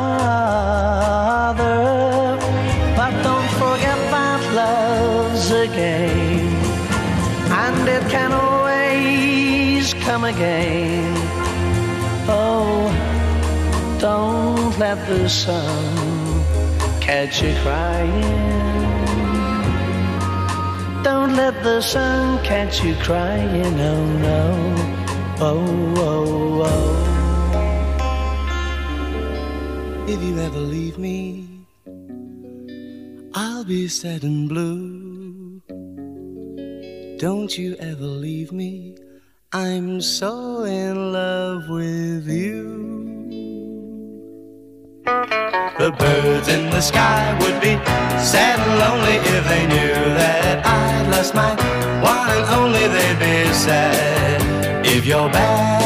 But 2.98 3.12
don't 3.22 3.50
forget 3.62 3.98
that 4.12 4.40
love's 4.60 5.50
a 5.52 5.66
game, 5.68 6.15
come 10.06 10.24
again. 10.24 11.12
Oh, 12.28 12.88
don't 14.00 14.78
let 14.78 15.04
the 15.08 15.28
sun 15.28 16.44
catch 17.00 17.42
you 17.42 17.52
crying. 17.62 18.46
Don't 21.02 21.34
let 21.34 21.60
the 21.64 21.80
sun 21.80 22.42
catch 22.44 22.84
you 22.84 22.94
crying, 23.06 23.80
oh 23.80 24.06
no. 24.28 24.44
Oh, 25.40 25.94
oh, 26.10 26.62
oh. 26.70 26.92
If 30.06 30.22
you 30.22 30.38
ever 30.38 30.60
leave 30.60 30.98
me, 30.98 31.66
I'll 33.34 33.64
be 33.64 33.88
sad 33.88 34.22
and 34.22 34.48
blue. 34.48 35.60
Don't 37.18 37.58
you 37.58 37.74
ever 37.80 38.06
leave 38.26 38.52
me, 38.52 38.96
I'm 39.52 40.00
so 40.00 40.64
in 40.64 41.12
love 41.12 41.68
with 41.68 42.26
you. 42.26 42.66
The 45.78 45.94
birds 45.96 46.48
in 46.48 46.68
the 46.70 46.80
sky 46.80 47.32
would 47.40 47.60
be 47.60 47.76
sad 48.18 48.58
and 48.58 48.78
lonely 48.80 49.16
if 49.36 49.46
they 49.46 49.66
knew 49.68 49.94
that 50.18 50.66
I 50.66 51.08
lost 51.10 51.34
my 51.34 51.50
one 52.02 52.30
and 52.30 52.44
only. 52.58 52.88
They'd 52.88 53.18
be 53.20 53.52
sad 53.52 54.84
if 54.84 55.06
you're 55.06 55.30
bad 55.30 55.85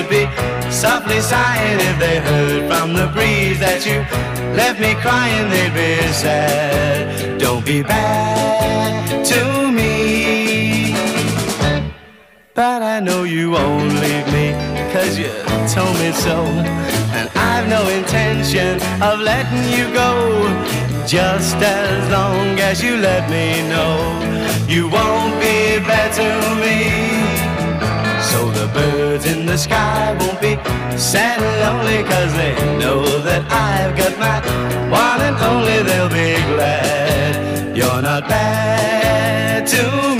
would 0.00 0.08
be 0.08 0.24
softly 0.70 1.20
sighing 1.20 1.78
if 1.78 1.98
they 1.98 2.20
heard 2.20 2.70
from 2.70 2.94
the 2.94 3.06
breeze 3.08 3.58
that 3.60 3.84
you 3.84 3.98
left 4.56 4.80
me 4.80 4.94
crying. 4.94 5.48
They'd 5.50 5.74
be 5.74 6.00
sad. 6.12 7.38
Don't 7.38 7.64
be 7.64 7.82
bad 7.82 9.24
to 9.26 9.70
me. 9.70 10.94
But 12.54 12.82
I 12.82 13.00
know 13.00 13.24
you 13.24 13.50
won't 13.50 13.92
leave 14.04 14.28
me, 14.32 14.52
cause 14.92 15.18
you 15.18 15.30
told 15.74 15.96
me 15.98 16.12
so. 16.12 16.36
And 17.18 17.28
I've 17.34 17.68
no 17.68 17.82
intention 17.88 18.80
of 19.02 19.20
letting 19.20 19.66
you 19.76 19.92
go. 19.92 20.10
Just 21.06 21.56
as 21.56 22.10
long 22.10 22.58
as 22.60 22.82
you 22.82 22.96
let 22.96 23.28
me 23.28 23.68
know 23.68 23.96
you 24.68 24.88
won't 24.88 25.34
be 25.40 25.80
bad 25.88 26.10
to 26.20 26.28
me. 26.62 27.39
So 28.30 28.50
the 28.50 28.66
birds 28.72 29.26
in 29.26 29.44
the 29.44 29.58
sky 29.58 30.16
won't 30.20 30.40
be 30.40 30.54
sad 30.96 31.40
and 31.42 31.56
lonely, 31.64 32.04
cause 32.04 32.32
they 32.40 32.54
know 32.78 33.02
that 33.26 33.42
I've 33.50 33.96
got 33.96 34.14
my 34.24 34.36
one 34.88 35.20
and 35.28 35.36
only. 35.50 35.82
They'll 35.82 36.08
be 36.08 36.34
glad 36.54 37.76
you're 37.76 38.02
not 38.02 38.28
bad 38.28 39.66
to 39.66 39.82
me. 40.14 40.19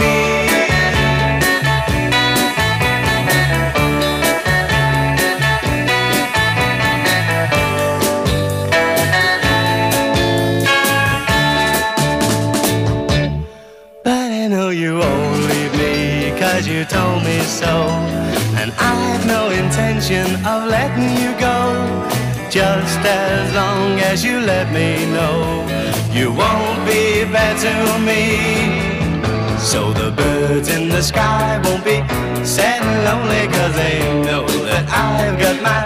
Intention 20.00 20.46
of 20.46 20.68
letting 20.68 21.10
you 21.22 21.30
go. 21.38 22.08
Just 22.50 22.98
as 23.04 23.54
long 23.54 24.00
as 24.00 24.24
you 24.24 24.40
let 24.40 24.72
me 24.72 25.06
know 25.12 25.66
you 26.10 26.32
won't 26.32 26.80
be 26.86 27.24
bad 27.30 27.54
to 27.66 27.74
me. 28.08 29.58
So 29.58 29.92
the 29.92 30.10
birds 30.10 30.68
in 30.68 30.88
the 30.88 31.02
sky 31.02 31.60
won't 31.64 31.84
be 31.84 31.98
sad 32.44 32.82
and 32.82 33.04
lonely, 33.04 33.46
cause 33.54 33.74
they 33.74 33.98
know 34.24 34.46
that 34.64 34.88
I've 34.88 35.38
got 35.38 35.56
my 35.62 35.82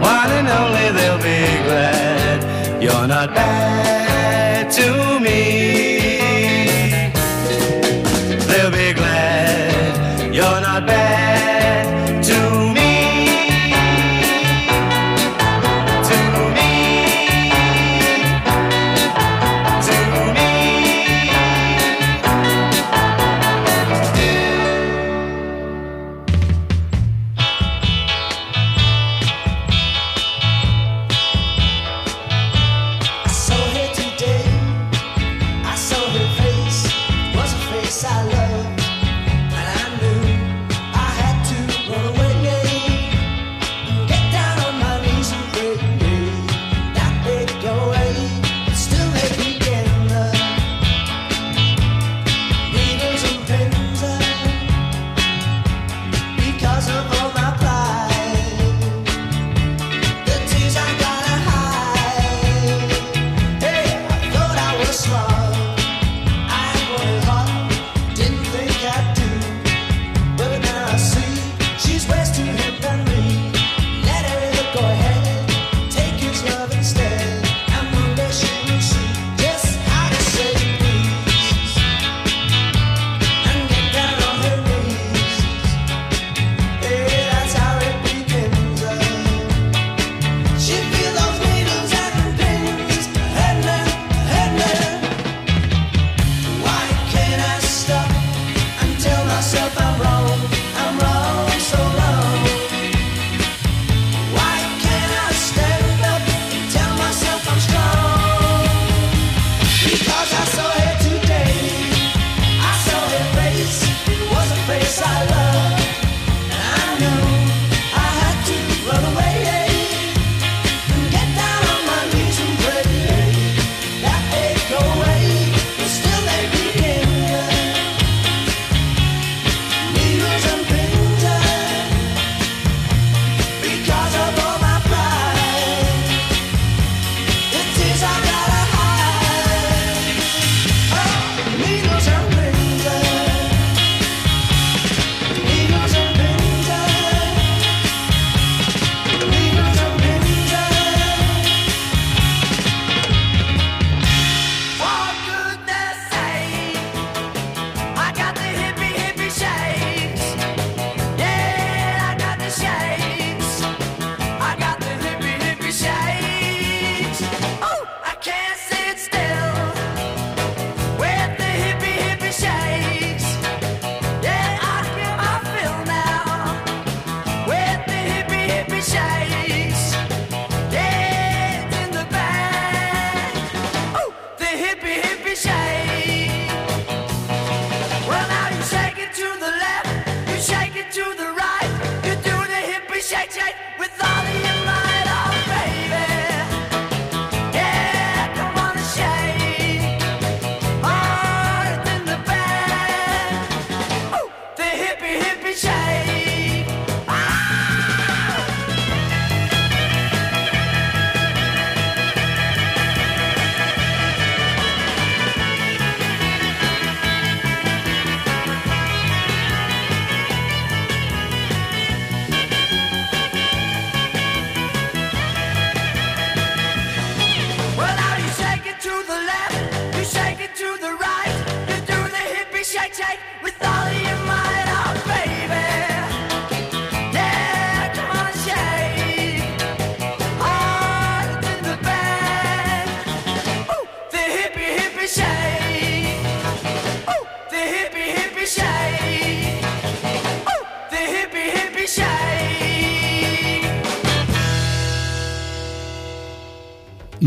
one 0.00 0.30
and 0.38 0.48
only. 0.48 0.86
They'll 0.96 1.18
be 1.18 1.42
glad 1.66 2.82
you're 2.82 3.06
not 3.08 3.34
bad 3.34 3.95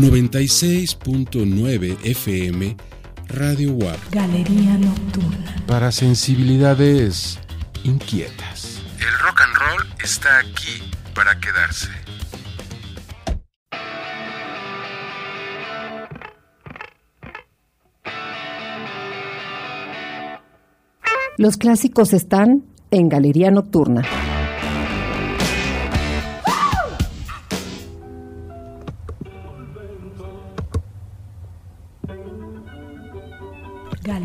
96.9 0.00 1.98
FM 2.02 2.74
Radio 3.28 3.72
WAP 3.72 3.98
Galería 4.10 4.78
Nocturna. 4.78 5.56
para 5.66 5.92
sensibilidades 5.92 7.38
inquietas. 7.84 8.80
El 8.98 9.12
rock 9.18 9.42
and 9.42 9.54
roll 9.56 9.86
está 10.02 10.38
aquí 10.38 10.82
para 11.14 11.38
quedarse. 11.38 11.90
Los 21.36 21.56
clásicos 21.58 22.12
están 22.14 22.64
en 22.90 23.08
Galería 23.08 23.50
Nocturna. 23.50 24.02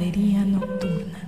Galería 0.06 0.46
Nocturna. 0.46 1.20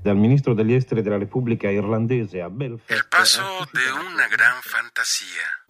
Dal 0.00 0.16
ministro 0.16 0.54
degli 0.54 0.74
esteri 0.74 1.02
della 1.02 1.18
Repubblica 1.18 1.68
Irlandese 1.68 2.40
a 2.40 2.48
Belfast. 2.48 2.92
El 2.92 3.04
paso 3.10 3.42
de 3.72 3.80
una 3.90 4.28
gran 4.28 4.62
fantasía. 4.62 5.66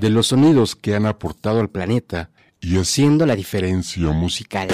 De 0.00 0.10
los 0.10 0.26
sonidos 0.26 0.74
que 0.74 0.96
han 0.96 1.06
aportado 1.06 1.60
al 1.60 1.68
planeta 1.68 2.30
y 2.60 2.76
haciendo 2.76 3.24
la 3.24 3.36
diferencia 3.36 4.08
musical. 4.08 4.66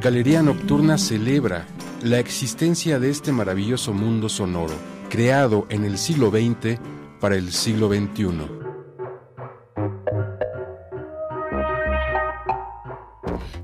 Galería 0.00 0.42
Nocturna 0.42 0.96
celebra 0.96 1.66
la 2.02 2.18
existencia 2.18 2.98
de 2.98 3.10
este 3.10 3.30
maravilloso 3.30 3.92
mundo 3.92 4.30
sonoro, 4.30 4.74
creado 5.10 5.66
en 5.68 5.84
el 5.84 5.98
siglo 5.98 6.30
XX 6.30 6.80
para 7.20 7.36
el 7.36 7.52
siglo 7.52 7.88
XXI. 7.88 8.28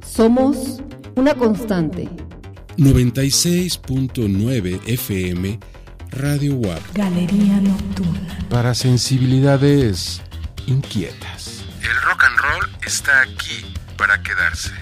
Somos 0.05 0.83
una 1.15 1.35
constante. 1.35 2.09
96.9 2.77 4.81
FM 4.87 5.59
Radio 6.11 6.57
WAP 6.57 6.83
Galería 6.95 7.59
Nocturna. 7.61 8.39
para 8.51 8.75
sensibilidades 8.75 10.21
inquietas. 10.67 11.65
El 11.83 11.95
rock 12.03 12.25
and 12.25 12.37
roll 12.39 12.69
está 12.85 13.23
aquí 13.23 13.65
para 13.97 14.21
quedarse. 14.23 14.73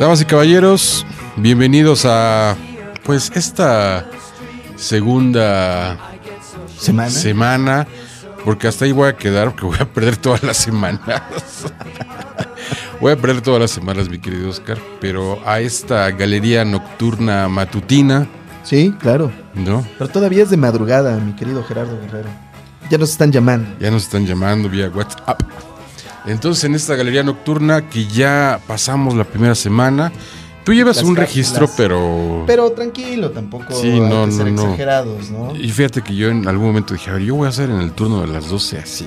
Damas 0.00 0.22
y 0.22 0.24
caballeros, 0.24 1.04
bienvenidos 1.36 2.06
a 2.06 2.56
pues 3.04 3.30
esta 3.34 4.06
segunda 4.76 5.98
Semana. 6.78 7.10
semana, 7.10 7.86
porque 8.42 8.66
hasta 8.66 8.86
ahí 8.86 8.92
voy 8.92 9.10
a 9.10 9.16
quedar, 9.16 9.50
porque 9.50 9.66
voy 9.66 9.76
a 9.78 9.84
perder 9.84 10.16
todas 10.16 10.42
las 10.42 10.56
semanas. 10.56 11.02
voy 13.00 13.12
a 13.12 13.16
perder 13.16 13.42
todas 13.42 13.60
las 13.60 13.70
semanas, 13.72 14.08
mi 14.08 14.18
querido 14.18 14.48
Oscar, 14.48 14.78
pero 15.02 15.38
a 15.46 15.60
esta 15.60 16.10
galería 16.12 16.64
nocturna 16.64 17.46
matutina, 17.50 18.26
Sí, 18.62 18.94
claro. 19.00 19.30
¿no? 19.54 19.86
Pero 19.98 20.10
todavía 20.10 20.42
es 20.42 20.50
de 20.50 20.56
madrugada, 20.56 21.18
mi 21.18 21.34
querido 21.34 21.62
Gerardo 21.64 21.98
Guerrero. 22.00 22.28
Ya 22.90 22.96
nos 22.98 23.10
están 23.10 23.30
llamando. 23.32 23.68
Ya 23.78 23.90
nos 23.90 24.04
están 24.04 24.26
llamando 24.26 24.68
vía 24.68 24.88
WhatsApp. 24.88 25.42
Entonces, 26.26 26.64
en 26.64 26.74
esta 26.74 26.94
galería 26.96 27.22
nocturna 27.22 27.88
que 27.88 28.06
ya 28.06 28.60
pasamos 28.66 29.14
la 29.14 29.24
primera 29.24 29.54
semana, 29.54 30.12
tú 30.64 30.74
llevas 30.74 30.96
Las 30.96 31.04
un 31.06 31.16
registro, 31.16 31.68
pero... 31.76 32.44
Pero 32.46 32.70
tranquilo, 32.72 33.30
tampoco 33.30 33.72
Sí, 33.74 33.88
hay 33.88 34.00
no, 34.00 34.26
que 34.26 34.32
ser 34.32 34.52
no, 34.52 34.62
exagerados, 34.62 35.30
¿no? 35.30 35.56
Y 35.56 35.70
fíjate 35.70 36.02
que 36.02 36.14
yo 36.14 36.28
en 36.28 36.46
algún 36.46 36.68
momento 36.68 36.94
dije, 36.94 37.10
a 37.10 37.14
ver, 37.14 37.22
yo 37.22 37.34
voy 37.34 37.46
a 37.46 37.50
hacer 37.50 37.70
en 37.70 37.80
el 37.80 37.92
turno 37.92 38.20
de 38.20 38.28
las 38.28 38.48
12 38.48 38.78
así. 38.78 39.06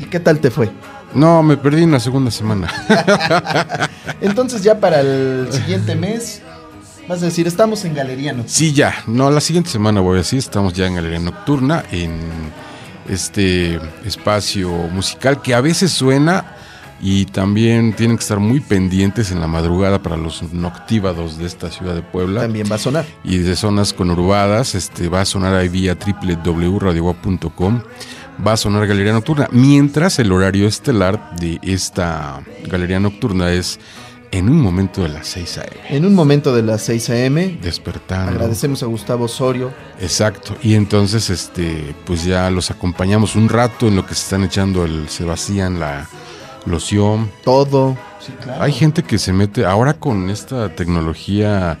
¿Y 0.00 0.04
qué 0.04 0.20
tal 0.20 0.38
te 0.38 0.50
fue? 0.50 0.70
No, 1.14 1.42
me 1.42 1.56
perdí 1.56 1.82
en 1.82 1.92
la 1.92 2.00
segunda 2.00 2.30
semana. 2.30 2.68
Entonces 4.20 4.62
ya 4.62 4.78
para 4.78 5.00
el 5.00 5.48
siguiente 5.50 5.94
mes 5.94 6.42
vas 7.08 7.22
a 7.22 7.26
decir, 7.26 7.46
estamos 7.46 7.84
en 7.84 7.94
Galería 7.94 8.32
Nocturna. 8.32 8.54
Sí, 8.54 8.72
ya. 8.72 8.94
No, 9.06 9.30
la 9.30 9.40
siguiente 9.40 9.70
semana 9.70 10.00
voy 10.00 10.20
así. 10.20 10.36
Estamos 10.36 10.74
ya 10.74 10.86
en 10.86 10.96
Galería 10.96 11.18
Nocturna, 11.20 11.84
en 11.90 12.20
este 13.08 13.80
espacio 14.04 14.70
musical 14.70 15.42
que 15.42 15.54
a 15.54 15.60
veces 15.60 15.92
suena 15.92 16.56
y 17.00 17.26
también 17.26 17.92
tienen 17.92 18.16
que 18.16 18.22
estar 18.22 18.40
muy 18.40 18.60
pendientes 18.60 19.30
en 19.30 19.40
la 19.40 19.46
madrugada 19.46 20.02
para 20.02 20.16
los 20.16 20.42
noctívados 20.52 21.38
de 21.38 21.46
esta 21.46 21.70
ciudad 21.70 21.94
de 21.94 22.02
Puebla. 22.02 22.42
También 22.42 22.66
va 22.70 22.76
a 22.76 22.78
sonar. 22.78 23.04
y 23.22 23.38
de 23.38 23.56
zonas 23.56 23.92
conurbadas, 23.92 24.74
este 24.74 25.08
va 25.08 25.20
a 25.20 25.24
sonar 25.24 25.54
ahí 25.54 25.68
vía 25.68 25.96
www.radiowap.com, 25.96 27.82
va 28.46 28.52
a 28.52 28.56
sonar 28.56 28.86
Galería 28.86 29.12
Nocturna, 29.12 29.48
mientras 29.52 30.18
el 30.18 30.32
horario 30.32 30.66
estelar 30.66 31.36
de 31.36 31.58
esta 31.62 32.40
Galería 32.66 33.00
Nocturna 33.00 33.52
es 33.52 33.78
en 34.30 34.48
un 34.48 34.60
momento 34.60 35.02
de 35.02 35.08
las 35.08 35.26
6 35.28 35.58
a.m. 35.58 35.96
En 35.96 36.04
un 36.04 36.14
momento 36.14 36.54
de 36.54 36.62
las 36.62 36.82
6 36.82 37.10
a.m. 37.10 37.58
Despertando. 37.62 38.32
Agradecemos 38.32 38.82
a 38.82 38.86
Gustavo 38.86 39.24
Osorio. 39.24 39.72
Exacto. 40.00 40.56
Y 40.62 40.74
entonces, 40.74 41.30
este, 41.30 41.94
pues 42.04 42.24
ya 42.24 42.50
los 42.50 42.70
acompañamos 42.70 43.36
un 43.36 43.48
rato 43.48 43.88
en 43.88 43.96
lo 43.96 44.06
que 44.06 44.14
se 44.14 44.22
están 44.22 44.44
echando 44.44 44.84
el 44.84 45.08
Sebastián, 45.08 45.80
la 45.80 46.08
loción. 46.66 47.30
Todo. 47.44 47.96
Sí, 48.20 48.32
claro. 48.42 48.62
Hay 48.62 48.72
gente 48.72 49.02
que 49.02 49.18
se 49.18 49.32
mete, 49.32 49.64
ahora 49.64 49.94
con 49.94 50.30
esta 50.30 50.74
tecnología 50.74 51.78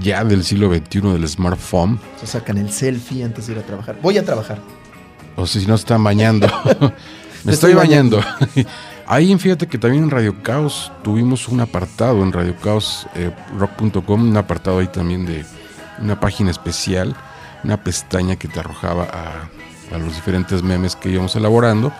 ya 0.00 0.24
del 0.24 0.44
siglo 0.44 0.72
XXI 0.72 1.00
del 1.00 1.28
smartphone, 1.28 2.00
Se 2.20 2.26
sacan 2.26 2.58
el 2.58 2.72
selfie 2.72 3.24
antes 3.24 3.46
de 3.46 3.54
ir 3.54 3.58
a 3.58 3.62
trabajar. 3.62 3.96
Voy 4.02 4.16
a 4.18 4.24
trabajar. 4.24 4.58
O 5.36 5.46
si 5.46 5.66
no 5.66 5.74
están 5.74 6.02
bañando. 6.02 6.46
Me 7.44 7.52
estoy 7.52 7.72
estoy 7.72 7.74
bañando. 7.74 8.20
Ahí 9.06 9.36
fíjate 9.38 9.66
que 9.66 9.78
también 9.78 10.04
en 10.04 10.10
Radio 10.10 10.42
Caos 10.42 10.90
tuvimos 11.02 11.48
un 11.48 11.60
apartado 11.60 12.22
en 12.22 12.32
radiocaosrock.com, 12.32 14.28
un 14.28 14.36
apartado 14.36 14.78
ahí 14.78 14.86
también 14.86 15.26
de 15.26 15.44
una 16.00 16.18
página 16.18 16.50
especial, 16.50 17.14
una 17.64 17.76
pestaña 17.82 18.36
que 18.36 18.48
te 18.48 18.60
arrojaba 18.60 19.04
a, 19.04 19.94
a 19.94 19.98
los 19.98 20.14
diferentes 20.14 20.62
memes 20.62 20.96
que 20.96 21.10
íbamos 21.10 21.34
elaborando 21.36 21.92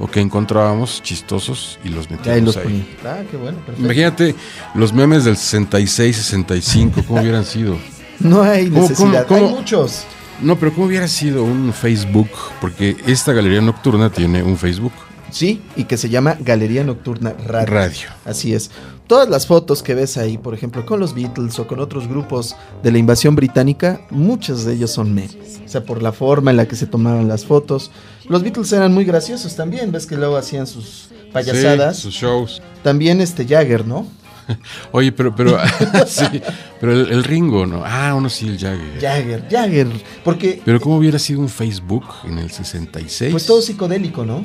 o 0.00 0.06
que 0.08 0.20
encontrábamos 0.20 1.02
chistosos 1.02 1.78
y 1.84 1.88
los 1.88 2.06
ahí 2.06 2.12
metíamos 2.16 2.42
los 2.42 2.56
ahí. 2.58 2.96
Ah, 3.04 3.18
qué 3.30 3.36
bueno, 3.36 3.58
perfecto. 3.58 3.82
Imagínate 3.84 4.34
los 4.74 4.92
memes 4.92 5.24
del 5.24 5.36
66, 5.36 6.16
65, 6.16 7.02
¿cómo 7.06 7.20
hubieran 7.20 7.44
sido? 7.44 7.76
No 8.20 8.42
hay 8.42 8.68
¿Cómo- 8.68 8.80
necesidad. 8.82 9.26
cómo- 9.28 9.46
Hay 9.46 9.54
muchos. 9.54 10.02
No, 10.42 10.56
pero 10.56 10.72
¿cómo 10.74 10.88
hubiera 10.88 11.06
sido 11.06 11.44
un 11.44 11.72
Facebook? 11.72 12.28
Porque 12.60 12.96
esta 13.06 13.32
galería 13.32 13.60
nocturna 13.60 14.10
tiene 14.10 14.42
un 14.42 14.56
Facebook. 14.58 14.92
Sí, 15.30 15.60
y 15.76 15.84
que 15.84 15.96
se 15.96 16.08
llama 16.08 16.36
Galería 16.40 16.84
Nocturna 16.84 17.34
Radio. 17.46 17.66
Radio. 17.66 18.08
Así 18.24 18.54
es. 18.54 18.70
Todas 19.06 19.28
las 19.28 19.46
fotos 19.46 19.82
que 19.82 19.94
ves 19.94 20.18
ahí, 20.18 20.36
por 20.36 20.54
ejemplo, 20.54 20.84
con 20.84 21.00
los 21.00 21.14
Beatles 21.14 21.58
o 21.58 21.66
con 21.66 21.80
otros 21.80 22.08
grupos 22.08 22.56
de 22.82 22.92
la 22.92 22.98
invasión 22.98 23.34
británica, 23.36 24.02
muchos 24.10 24.64
de 24.64 24.74
ellos 24.74 24.90
son 24.90 25.14
memes. 25.14 25.60
O 25.64 25.68
sea, 25.68 25.82
por 25.84 26.02
la 26.02 26.12
forma 26.12 26.50
en 26.50 26.58
la 26.58 26.68
que 26.68 26.76
se 26.76 26.86
tomaban 26.86 27.28
las 27.28 27.44
fotos. 27.44 27.90
Los 28.28 28.42
Beatles 28.42 28.72
eran 28.72 28.92
muy 28.92 29.04
graciosos 29.04 29.56
también, 29.56 29.92
ves 29.92 30.06
que 30.06 30.16
luego 30.16 30.36
hacían 30.36 30.66
sus 30.66 31.08
payasadas. 31.32 31.96
Sí, 31.96 32.02
sus 32.02 32.14
shows. 32.14 32.62
También 32.82 33.20
este 33.20 33.46
Jagger, 33.46 33.86
¿no? 33.86 34.06
Oye, 34.92 35.12
pero, 35.12 35.34
pero, 35.34 35.58
sí, 36.06 36.42
pero 36.80 36.92
el, 36.92 37.10
el 37.10 37.24
Ringo, 37.24 37.66
¿no? 37.66 37.82
Ah, 37.84 38.14
uno 38.14 38.28
sí, 38.28 38.48
el 38.48 38.58
Jagger. 38.58 39.00
Jagger, 39.00 39.48
Jagger. 39.50 39.88
Porque, 40.24 40.60
Pero 40.64 40.80
¿cómo 40.80 40.96
hubiera 40.96 41.18
sido 41.18 41.40
un 41.40 41.48
Facebook 41.48 42.04
en 42.24 42.38
el 42.38 42.50
66? 42.50 43.32
pues 43.32 43.46
todo 43.46 43.62
psicodélico, 43.62 44.24
¿no? 44.24 44.44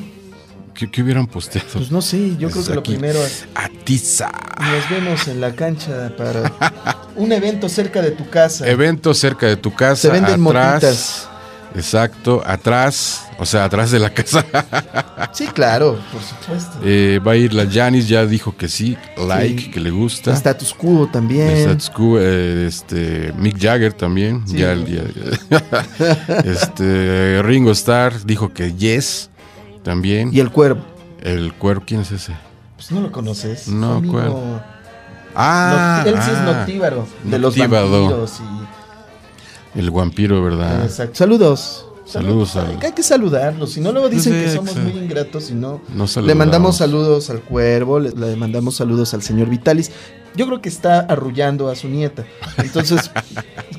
¿Qué, 0.73 0.89
qué 0.89 1.03
hubieran 1.03 1.27
posteado? 1.27 1.67
Pues 1.73 1.91
no 1.91 2.01
sé, 2.01 2.36
yo 2.38 2.49
Pues 2.49 2.65
creo 2.65 2.65
que 2.65 2.73
lo 2.75 2.83
primero 2.83 3.23
es... 3.23 3.45
Atiza. 3.55 4.31
Nos 4.59 4.89
vemos 4.89 5.27
en 5.27 5.39
la 5.41 5.53
cancha 5.55 6.12
para 6.17 6.51
un 7.15 7.31
evento 7.31 7.69
cerca 7.69 8.01
de 8.01 8.12
tu 8.12 8.29
casa. 8.29 8.67
Evento 8.67 9.13
cerca 9.13 9.45
de 9.47 9.55
tu 9.57 9.73
casa. 9.73 9.95
Se 10.01 10.09
venden 10.09 10.45
atrás. 10.45 10.73
motitas. 10.73 11.29
Exacto, 11.75 12.43
atrás, 12.45 13.23
o 13.39 13.47
sea, 13.47 13.63
atrás 13.65 13.89
de 13.89 13.97
la 13.97 14.12
casa. 14.13 14.45
Sí, 15.33 15.47
claro, 15.47 15.97
por 16.12 16.21
supuesto. 16.21 16.79
Eh, 16.86 17.19
va 17.25 17.31
a 17.31 17.36
ir 17.36 17.51
la 17.51 17.65
Janis, 17.67 18.07
ya 18.07 18.27
dijo 18.27 18.55
que 18.55 18.67
sí, 18.67 18.95
like, 19.17 19.59
Sí. 19.63 19.71
que 19.71 19.79
le 19.79 19.89
gusta. 19.89 20.33
Status 20.33 20.71
quo 20.75 21.09
también. 21.12 21.49
Status 21.49 21.89
Quo, 21.89 22.19
eh, 22.19 22.67
este, 22.67 23.33
Mick 23.39 23.57
Jagger 23.59 23.91
también. 23.93 24.43
Sí. 24.47 24.57
ya, 24.57 24.75
ya- 24.75 25.01
este, 26.45 27.41
Ringo 27.41 27.71
Starr 27.71 28.23
dijo 28.23 28.53
que 28.53 28.73
yes 28.73 29.31
también. 29.84 30.30
Y 30.34 30.39
el 30.39 30.52
cuervo. 30.52 30.82
el 31.22 31.54
cuervo, 31.54 31.84
¿quién 31.86 32.02
es 32.02 32.12
ese? 32.12 32.34
Pues 32.76 32.91
no 32.91 33.02
lo 33.02 33.12
conoces. 33.12 33.67
No, 33.67 33.93
amigo 33.96 34.13
¿cuál? 34.13 34.63
Ah, 35.36 36.04
él 36.06 36.15
sí 36.15 36.30
es 36.32 36.38
ah, 36.38 36.54
noctívaro. 36.58 37.08
De 37.24 37.39
los 37.39 37.58
vampiros 37.58 38.39
y... 38.39 39.80
El 39.80 39.89
vampiro, 39.91 40.43
¿verdad? 40.43 40.84
Exacto. 40.84 41.15
Saludos. 41.15 41.86
Saludos 42.06 42.56
al- 42.58 42.78
Hay 42.82 42.91
que 42.91 43.02
saludarlos, 43.02 43.72
si 43.72 43.80
no 43.82 43.91
luego 43.91 44.10
dicen 44.10 44.34
Pues 44.34 44.43
sí, 44.43 44.50
que 44.50 44.56
somos 44.58 44.72
exacto. 44.72 44.93
muy 44.93 45.04
ingratos 45.04 45.50
y 45.50 45.54
no. 45.54 45.82
No 45.96 46.06
Le 46.22 46.36
mandamos 46.36 46.78
saludos 46.78 47.30
al 47.30 47.39
cuervo, 47.41 48.00
le, 48.00 48.12
le 48.12 48.36
mandamos 48.36 48.76
saludos 48.76 49.13
al 49.13 49.22
señor 49.24 49.48
Vitalis. 49.50 49.89
Yo 50.36 50.48
creo 50.48 50.62
que 50.62 50.69
está 50.69 51.00
arrullando 51.00 51.69
a 51.69 51.76
su 51.76 51.88
nieta. 51.88 52.26
Entonces, 52.58 53.12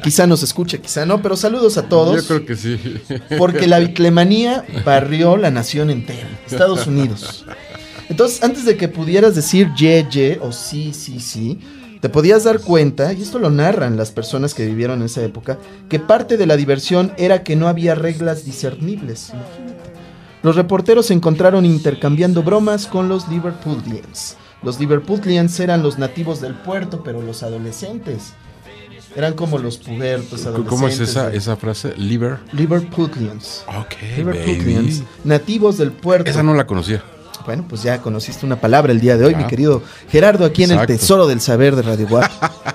quizá 0.02 0.26
nos 0.26 0.42
escuche, 0.42 0.80
quizá 0.80 1.04
no, 1.04 1.20
pero 1.20 1.36
saludos 1.36 1.76
a 1.78 1.88
todos. 1.88 2.22
Yo 2.22 2.28
creo 2.28 2.46
que 2.46 2.56
sí. 2.56 3.00
Porque 3.38 3.66
la 3.66 3.78
bitlemanía 3.78 4.64
barrió 4.84 5.36
la 5.36 5.50
nación 5.50 5.90
entera, 5.90 6.28
Estados 6.46 6.86
Unidos. 6.86 7.44
Entonces, 8.08 8.42
antes 8.42 8.64
de 8.64 8.76
que 8.76 8.88
pudieras 8.88 9.34
decir 9.34 9.72
ye, 9.74 10.06
ye 10.10 10.38
o 10.40 10.52
sí, 10.52 10.92
sí, 10.92 11.20
sí, 11.20 11.58
te 12.00 12.10
podías 12.10 12.44
dar 12.44 12.60
cuenta, 12.60 13.14
y 13.14 13.22
esto 13.22 13.38
lo 13.38 13.48
narran 13.50 13.96
las 13.96 14.10
personas 14.10 14.52
que 14.52 14.66
vivieron 14.66 15.00
en 15.00 15.06
esa 15.06 15.22
época, 15.22 15.58
que 15.88 15.98
parte 15.98 16.36
de 16.36 16.46
la 16.46 16.56
diversión 16.56 17.12
era 17.16 17.42
que 17.42 17.56
no 17.56 17.66
había 17.66 17.94
reglas 17.94 18.44
discernibles. 18.44 19.32
Los 20.42 20.56
reporteros 20.56 21.06
se 21.06 21.14
encontraron 21.14 21.64
intercambiando 21.64 22.42
bromas 22.42 22.86
con 22.86 23.08
los 23.08 23.26
Liverpoolians. 23.28 24.36
Los 24.64 24.80
Liverpoolians 24.80 25.60
eran 25.60 25.82
los 25.82 25.98
nativos 25.98 26.40
del 26.40 26.54
puerto, 26.54 27.02
pero 27.04 27.20
los 27.20 27.42
adolescentes. 27.42 28.32
Eran 29.14 29.34
como 29.34 29.58
los 29.58 29.76
pubertos 29.76 30.46
adolescentes. 30.46 30.68
¿Cómo 30.70 30.88
es 30.88 30.98
esa, 31.00 31.32
esa 31.32 31.56
frase? 31.56 31.94
Liver. 31.96 32.38
Liverpoolians. 32.52 33.64
Ok, 33.68 33.94
Liverpoolians, 34.16 35.00
baby. 35.00 35.08
nativos 35.24 35.78
del 35.78 35.92
puerto. 35.92 36.28
Esa 36.30 36.42
no 36.42 36.54
la 36.54 36.66
conocía. 36.66 37.02
Bueno, 37.44 37.64
pues 37.68 37.82
ya 37.82 38.00
conociste 38.00 38.46
una 38.46 38.60
palabra 38.60 38.92
el 38.92 39.00
día 39.00 39.16
de 39.16 39.26
hoy, 39.26 39.34
mi 39.34 39.46
querido 39.46 39.82
Gerardo, 40.08 40.44
aquí 40.44 40.64
en 40.64 40.72
el. 40.72 40.86
Tesoro 40.86 41.26
del 41.26 41.40
Saber 41.40 41.76
de 41.76 41.82
Radio 41.82 42.06
Guap. 42.08 42.30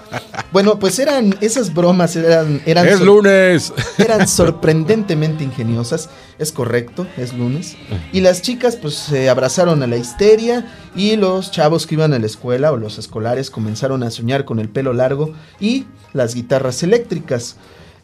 bueno, 0.51 0.79
pues 0.79 0.99
eran 0.99 1.35
esas 1.41 1.73
bromas 1.73 2.15
eran 2.15 2.61
eran, 2.65 2.87
¡Es 2.87 2.99
lunes! 2.99 3.73
eran 3.97 4.27
sorprendentemente 4.27 5.43
ingeniosas. 5.43 6.09
Es 6.37 6.51
correcto, 6.51 7.05
es 7.17 7.33
lunes. 7.33 7.75
Y 8.13 8.21
las 8.21 8.41
chicas 8.41 8.75
pues 8.75 8.95
se 8.95 9.29
abrazaron 9.29 9.83
a 9.83 9.87
la 9.87 9.97
histeria 9.97 10.71
y 10.95 11.15
los 11.15 11.51
chavos 11.51 11.85
que 11.85 11.95
iban 11.95 12.13
a 12.13 12.19
la 12.19 12.25
escuela 12.25 12.71
o 12.71 12.77
los 12.77 12.97
escolares 12.97 13.49
comenzaron 13.49 14.03
a 14.03 14.11
soñar 14.11 14.45
con 14.45 14.59
el 14.59 14.69
pelo 14.69 14.93
largo 14.93 15.33
y 15.59 15.85
las 16.13 16.35
guitarras 16.35 16.83
eléctricas. 16.83 17.57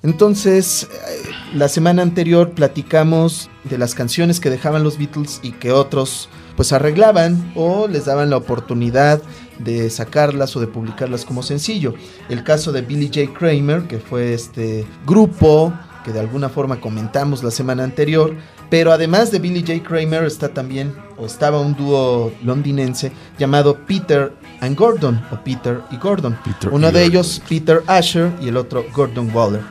Entonces, 0.03 0.83
eh, 0.83 1.29
la 1.55 1.67
semana 1.67 2.03
anterior 2.03 2.51
platicamos 2.51 3.49
de 3.63 3.79
las 3.79 3.95
canciones 3.95 4.39
que 4.39 4.51
dejaban 4.51 4.83
los 4.83 4.99
Beatles 4.99 5.39
y 5.41 5.53
que 5.53 5.71
otros 5.71 6.29
pues 6.55 6.73
arreglaban 6.73 7.51
o 7.55 7.87
les 7.87 8.05
daban 8.05 8.29
la 8.29 8.37
oportunidad 8.37 9.21
de 9.59 9.89
sacarlas 9.89 10.55
o 10.55 10.59
de 10.59 10.67
publicarlas 10.67 11.25
como 11.25 11.43
sencillo. 11.43 11.93
El 12.29 12.43
caso 12.43 12.71
de 12.71 12.81
Billy 12.81 13.07
J. 13.07 13.37
Kramer, 13.37 13.83
que 13.83 13.99
fue 13.99 14.33
este 14.33 14.85
grupo 15.05 15.73
que 16.05 16.13
de 16.13 16.19
alguna 16.19 16.49
forma 16.49 16.79
comentamos 16.79 17.43
la 17.43 17.49
semana 17.49 17.83
anterior, 17.83 18.35
pero 18.69 18.91
además 18.91 19.31
de 19.31 19.39
Billy 19.39 19.61
J. 19.61 19.81
Kramer 19.83 20.23
está 20.25 20.49
también 20.49 20.95
o 21.17 21.25
estaba 21.25 21.59
un 21.59 21.75
dúo 21.75 22.31
londinense 22.43 23.11
llamado 23.39 23.75
Peter 23.87 24.31
and 24.61 24.77
Gordon 24.77 25.19
o 25.31 25.43
Peter 25.43 25.81
y 25.91 25.97
Gordon. 25.97 26.37
Peter 26.45 26.69
Uno 26.71 26.89
y 26.89 26.91
de 26.91 26.99
Gordon. 26.99 27.11
ellos 27.11 27.41
Peter 27.49 27.81
Asher 27.87 28.31
y 28.39 28.49
el 28.49 28.57
otro 28.57 28.85
Gordon 28.93 29.31
Waller, 29.33 29.61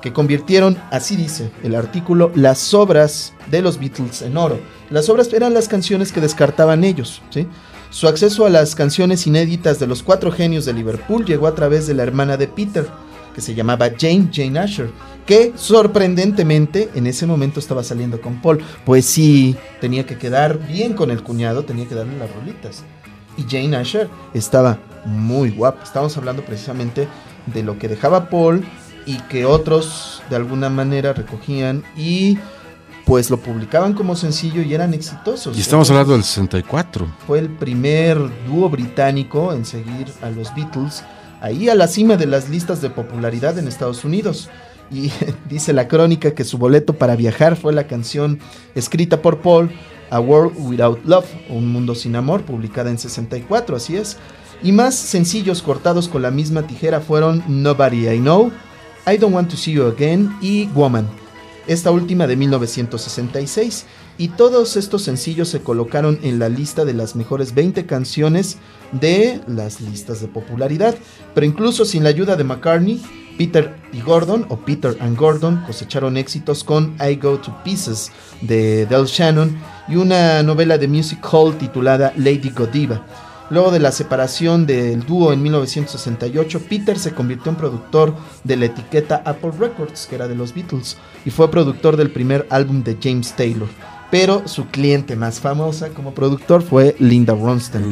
que 0.00 0.12
convirtieron, 0.12 0.78
así 0.90 1.16
dice 1.16 1.50
el 1.62 1.74
artículo, 1.74 2.30
las 2.34 2.74
obras 2.74 3.34
de 3.50 3.62
los 3.62 3.78
Beatles 3.78 4.22
en 4.22 4.36
oro. 4.36 4.58
Las 4.90 5.08
obras 5.08 5.32
eran 5.32 5.54
las 5.54 5.68
canciones 5.68 6.12
que 6.12 6.20
descartaban 6.20 6.84
ellos, 6.84 7.22
¿sí? 7.30 7.46
Su 7.90 8.06
acceso 8.06 8.44
a 8.44 8.50
las 8.50 8.74
canciones 8.74 9.26
inéditas 9.26 9.78
de 9.78 9.86
los 9.86 10.02
cuatro 10.02 10.30
genios 10.30 10.66
de 10.66 10.74
Liverpool 10.74 11.24
llegó 11.24 11.46
a 11.46 11.54
través 11.54 11.86
de 11.86 11.94
la 11.94 12.02
hermana 12.02 12.36
de 12.36 12.46
Peter, 12.46 12.86
que 13.34 13.40
se 13.40 13.54
llamaba 13.54 13.88
Jane, 13.98 14.28
Jane 14.30 14.58
Asher, 14.58 14.90
que 15.24 15.52
sorprendentemente 15.56 16.90
en 16.94 17.06
ese 17.06 17.26
momento 17.26 17.60
estaba 17.60 17.82
saliendo 17.82 18.20
con 18.20 18.42
Paul. 18.42 18.60
Pues 18.84 19.06
sí, 19.06 19.56
tenía 19.80 20.04
que 20.04 20.18
quedar 20.18 20.58
bien 20.66 20.92
con 20.92 21.10
el 21.10 21.22
cuñado, 21.22 21.64
tenía 21.64 21.86
que 21.86 21.94
darle 21.94 22.18
las 22.18 22.34
rolitas. 22.34 22.84
Y 23.38 23.44
Jane 23.44 23.76
Asher 23.76 24.10
estaba 24.34 24.78
muy 25.06 25.50
guapa. 25.50 25.82
Estamos 25.82 26.16
hablando 26.16 26.44
precisamente 26.44 27.08
de 27.46 27.62
lo 27.62 27.78
que 27.78 27.88
dejaba 27.88 28.28
Paul 28.28 28.64
y 29.08 29.16
que 29.30 29.46
otros 29.46 30.22
de 30.28 30.36
alguna 30.36 30.68
manera 30.68 31.14
recogían 31.14 31.82
y 31.96 32.36
pues 33.06 33.30
lo 33.30 33.40
publicaban 33.40 33.94
como 33.94 34.14
sencillo 34.14 34.60
y 34.60 34.74
eran 34.74 34.92
exitosos. 34.92 35.56
Y 35.56 35.60
estamos 35.60 35.88
Entonces, 35.88 35.90
hablando 35.90 36.12
del 36.12 36.24
64. 36.24 37.06
fue 37.26 37.38
el 37.38 37.48
primer 37.48 38.18
dúo 38.46 38.68
británico 38.68 39.54
en 39.54 39.64
seguir 39.64 40.08
a 40.20 40.28
los 40.28 40.54
Beatles 40.54 41.04
ahí 41.40 41.70
a 41.70 41.74
la 41.74 41.88
cima 41.88 42.18
de 42.18 42.26
las 42.26 42.50
listas 42.50 42.82
de 42.82 42.90
popularidad 42.90 43.58
en 43.58 43.66
Estados 43.66 44.04
Unidos. 44.04 44.50
Y 44.90 45.10
dice 45.48 45.72
la 45.72 45.88
crónica 45.88 46.32
que 46.32 46.44
su 46.44 46.58
boleto 46.58 46.92
para 46.92 47.16
viajar 47.16 47.56
fue 47.56 47.72
la 47.72 47.86
canción 47.86 48.40
escrita 48.74 49.22
por 49.22 49.40
Paul, 49.40 49.70
A 50.10 50.20
World 50.20 50.52
Without 50.58 51.02
Love, 51.06 51.26
o 51.48 51.54
Un 51.54 51.72
Mundo 51.72 51.94
Sin 51.94 52.14
Amor, 52.14 52.42
publicada 52.42 52.90
en 52.90 52.98
64, 52.98 53.74
así 53.74 53.96
es. 53.96 54.18
Y 54.62 54.72
más 54.72 54.94
sencillos 54.94 55.62
cortados 55.62 56.08
con 56.08 56.20
la 56.20 56.30
misma 56.30 56.66
tijera 56.66 57.00
fueron 57.00 57.42
Nobody 57.48 58.06
I 58.06 58.18
Know, 58.18 58.52
I 59.10 59.16
Don't 59.16 59.34
Want 59.34 59.50
to 59.50 59.56
See 59.56 59.72
You 59.72 59.86
Again 59.86 60.36
y 60.40 60.66
Woman 60.74 61.08
esta 61.68 61.90
última 61.90 62.26
de 62.26 62.34
1966, 62.34 63.84
y 64.16 64.28
todos 64.28 64.76
estos 64.76 65.02
sencillos 65.02 65.48
se 65.50 65.60
colocaron 65.60 66.18
en 66.22 66.38
la 66.38 66.48
lista 66.48 66.84
de 66.84 66.94
las 66.94 67.14
mejores 67.14 67.54
20 67.54 67.84
canciones 67.86 68.56
de 68.90 69.40
las 69.46 69.82
listas 69.82 70.20
de 70.20 70.28
popularidad, 70.28 70.96
pero 71.34 71.46
incluso 71.46 71.84
sin 71.84 72.02
la 72.02 72.08
ayuda 72.08 72.36
de 72.36 72.44
McCartney, 72.44 73.02
Peter 73.36 73.76
y 73.92 74.00
Gordon, 74.00 74.46
o 74.48 74.56
Peter 74.56 74.96
and 75.00 75.16
Gordon, 75.16 75.62
cosecharon 75.66 76.16
éxitos 76.16 76.64
con 76.64 76.96
I 77.00 77.16
Go 77.16 77.38
to 77.38 77.54
Pieces 77.62 78.10
de 78.40 78.86
Del 78.86 79.04
Shannon 79.04 79.56
y 79.88 79.96
una 79.96 80.42
novela 80.42 80.78
de 80.78 80.88
music 80.88 81.20
hall 81.30 81.56
titulada 81.56 82.12
Lady 82.16 82.50
Godiva. 82.50 83.04
Luego 83.50 83.70
de 83.70 83.80
la 83.80 83.92
separación 83.92 84.66
del 84.66 85.06
dúo 85.06 85.32
en 85.32 85.42
1968, 85.42 86.60
Peter 86.68 86.98
se 86.98 87.12
convirtió 87.12 87.50
en 87.50 87.56
productor 87.56 88.14
de 88.44 88.56
la 88.56 88.66
etiqueta 88.66 89.22
Apple 89.24 89.52
Records, 89.58 90.06
que 90.06 90.16
era 90.16 90.28
de 90.28 90.34
los 90.34 90.54
Beatles, 90.54 90.98
y 91.24 91.30
fue 91.30 91.50
productor 91.50 91.96
del 91.96 92.10
primer 92.10 92.46
álbum 92.50 92.82
de 92.82 92.98
James 93.02 93.32
Taylor. 93.34 93.68
Pero 94.10 94.48
su 94.48 94.66
cliente 94.68 95.16
más 95.16 95.40
famosa 95.40 95.90
como 95.90 96.14
productor 96.14 96.62
fue 96.62 96.96
Linda 96.98 97.34
Ronstadt, 97.34 97.82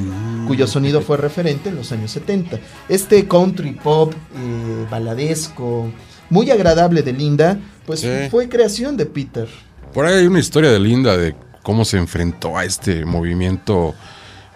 cuyo 0.46 0.66
sonido 0.66 1.00
fue 1.02 1.16
referente 1.18 1.68
en 1.68 1.76
los 1.76 1.92
años 1.92 2.10
70. 2.10 2.58
Este 2.88 3.26
country 3.26 3.72
pop 3.72 4.12
eh, 4.34 4.86
baladesco, 4.90 5.90
muy 6.30 6.50
agradable 6.50 7.02
de 7.02 7.12
Linda, 7.12 7.58
pues 7.84 8.00
Sí. 8.00 8.08
fue 8.30 8.48
creación 8.48 8.96
de 8.96 9.06
Peter. 9.06 9.48
Por 9.92 10.06
ahí 10.06 10.14
hay 10.20 10.26
una 10.26 10.38
historia 10.38 10.70
de 10.70 10.80
Linda 10.80 11.16
de 11.16 11.34
cómo 11.62 11.84
se 11.84 11.98
enfrentó 11.98 12.56
a 12.56 12.64
este 12.64 13.04
movimiento 13.04 13.94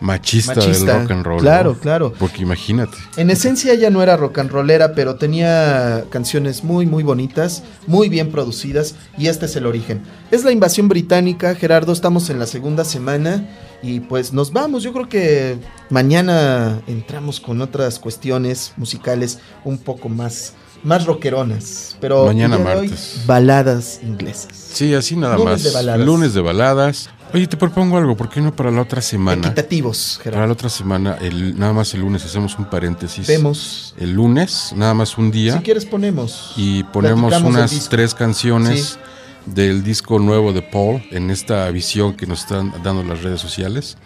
machista, 0.00 0.54
Machista, 0.54 0.92
del 0.94 1.02
rock 1.02 1.10
and 1.10 1.24
roll. 1.26 1.40
claro, 1.40 1.72
¿no? 1.74 1.78
claro. 1.80 2.12
Porque 2.18 2.42
imagínate. 2.42 2.96
En 3.16 3.30
esencia 3.30 3.72
ella 3.72 3.90
no 3.90 4.02
era 4.02 4.16
rock 4.16 4.38
and 4.38 4.50
rollera, 4.50 4.94
pero 4.94 5.16
tenía 5.16 6.04
canciones 6.10 6.64
muy 6.64 6.86
muy 6.86 7.02
bonitas, 7.02 7.62
muy 7.86 8.08
bien 8.08 8.30
producidas 8.30 8.94
y 9.18 9.26
este 9.28 9.46
es 9.46 9.56
el 9.56 9.66
origen. 9.66 10.02
Es 10.30 10.44
la 10.44 10.52
invasión 10.52 10.88
británica, 10.88 11.54
Gerardo, 11.54 11.92
estamos 11.92 12.30
en 12.30 12.38
la 12.38 12.46
segunda 12.46 12.84
semana 12.84 13.46
y 13.82 14.00
pues 14.00 14.32
nos 14.32 14.52
vamos. 14.52 14.82
Yo 14.82 14.92
creo 14.92 15.08
que 15.08 15.58
mañana 15.90 16.80
entramos 16.86 17.40
con 17.40 17.60
otras 17.60 17.98
cuestiones 17.98 18.72
musicales 18.76 19.38
un 19.64 19.78
poco 19.78 20.08
más 20.08 20.54
más 20.82 21.04
rockeronas, 21.04 21.98
pero 22.00 22.24
Mañana 22.24 22.56
hoy, 22.56 22.62
martes. 22.62 23.22
baladas 23.26 24.00
inglesas. 24.02 24.48
Sí, 24.72 24.94
así 24.94 25.14
nada 25.14 25.36
Lunes 25.36 25.52
más. 25.52 25.62
de 25.62 25.70
baladas. 25.72 26.06
Lunes 26.06 26.32
de 26.32 26.40
baladas. 26.40 27.10
Oye, 27.32 27.46
te 27.46 27.56
propongo 27.56 27.96
algo, 27.96 28.16
¿por 28.16 28.28
qué 28.28 28.40
no 28.40 28.54
para 28.54 28.70
la 28.70 28.82
otra 28.82 29.00
semana? 29.00 29.46
Equitativos, 29.48 30.14
Para 30.18 30.24
Gerardo. 30.24 30.46
la 30.48 30.52
otra 30.52 30.68
semana, 30.68 31.16
el, 31.20 31.58
nada 31.58 31.72
más 31.72 31.94
el 31.94 32.00
lunes 32.00 32.24
hacemos 32.24 32.58
un 32.58 32.64
paréntesis. 32.64 33.26
Vemos. 33.26 33.94
El 33.98 34.12
lunes, 34.12 34.72
nada 34.74 34.94
más 34.94 35.16
un 35.16 35.30
día. 35.30 35.56
Si 35.56 35.60
quieres 35.60 35.86
ponemos. 35.86 36.52
y 36.56 36.82
ponemos 36.84 37.40
unas 37.42 37.88
tres 37.88 38.14
canciones 38.14 38.98
del 39.46 39.82
disco 39.82 40.18
nuevo 40.18 40.52
de 40.52 40.62
Paul 40.62 41.02
en 41.10 41.30
esta 41.30 41.68
visión 41.70 42.14
que 42.16 42.26
nos 42.26 42.40
están 42.40 42.72
dando 42.82 43.02
las 43.04 43.22
redes 43.22 43.40
sociales 43.40 43.96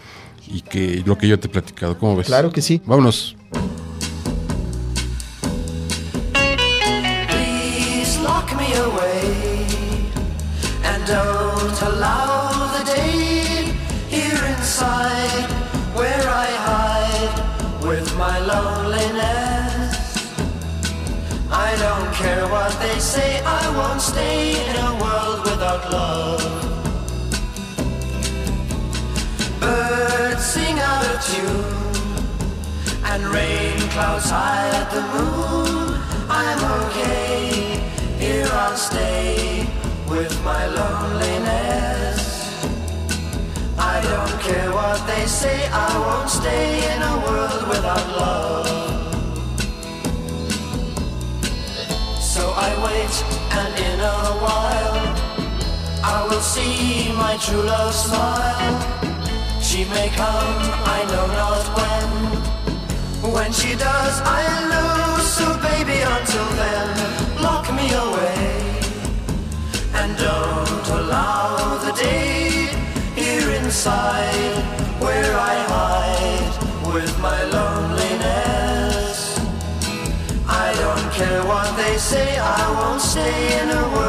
y 0.47 0.61
que 0.61 1.03
lo 1.07 1.17
que 1.19 1.29
yo 1.29 1.39
te 1.41 1.47
he 1.47 1.51
platicado. 1.51 1.99
¿Cómo 1.99 2.17
ves? 2.17 2.27
Claro 2.27 2.53
que 2.53 2.63
sí. 2.63 2.83
Vámonos. 2.85 3.37
Love. 25.95 26.43
Birds 29.61 30.45
sing 30.55 30.77
out 30.91 31.05
of 31.13 31.19
tune 31.31 31.65
and 33.11 33.21
rain 33.37 33.79
clouds 33.95 34.31
at 34.33 34.87
the 34.97 35.03
moon. 35.15 35.89
I'm 36.43 36.61
okay, 36.81 37.43
here 38.25 38.51
I'll 38.65 38.81
stay 38.91 39.67
with 40.13 40.35
my 40.51 40.63
loneliness. 40.79 42.21
I 43.95 43.97
don't 44.11 44.37
care 44.49 44.71
what 44.79 44.99
they 45.11 45.25
say, 45.27 45.59
I 45.89 45.93
won't 46.07 46.31
stay 46.41 46.69
in 46.93 47.01
a 47.13 47.15
world 47.27 47.63
without 47.73 48.07
love. 48.23 48.69
So 52.35 52.43
I 52.67 52.71
wait, 52.87 53.15
and 53.61 53.73
in 53.91 53.99
a 54.01 54.21
while, 54.45 54.94
I 56.07 56.27
will 56.29 56.43
see 56.43 57.11
my 57.17 57.39
true 57.39 57.63
love 57.63 57.95
smile. 57.95 58.77
She 59.63 59.85
may 59.87 60.09
come, 60.11 60.61
I 60.97 61.01
know 61.11 61.27
not 61.41 61.65
when. 61.77 63.33
When 63.33 63.51
she 63.53 63.75
does, 63.75 64.21
I'll 64.23 64.65
lose. 64.75 65.27
So 65.39 65.47
baby, 65.69 65.99
until 66.17 66.49
then, 66.61 66.89
lock 67.43 67.73
me 67.73 67.87
away. 68.07 68.37
And 69.95 70.11
don't 70.19 70.87
allow 71.01 71.79
the 71.87 71.93
day 71.93 72.69
here 73.17 73.51
inside 73.63 74.61
where 75.01 75.33
I 75.53 75.57
hide 75.73 76.55
with 76.93 77.13
my 77.19 77.41
loneliness. 77.57 79.39
I 80.47 80.69
don't 80.85 81.11
care 81.19 81.43
what 81.47 81.75
they 81.79 81.97
say, 81.97 82.39
I 82.39 82.63
won't 82.79 83.01
stay 83.01 83.63
in 83.63 83.71
a 83.71 84.04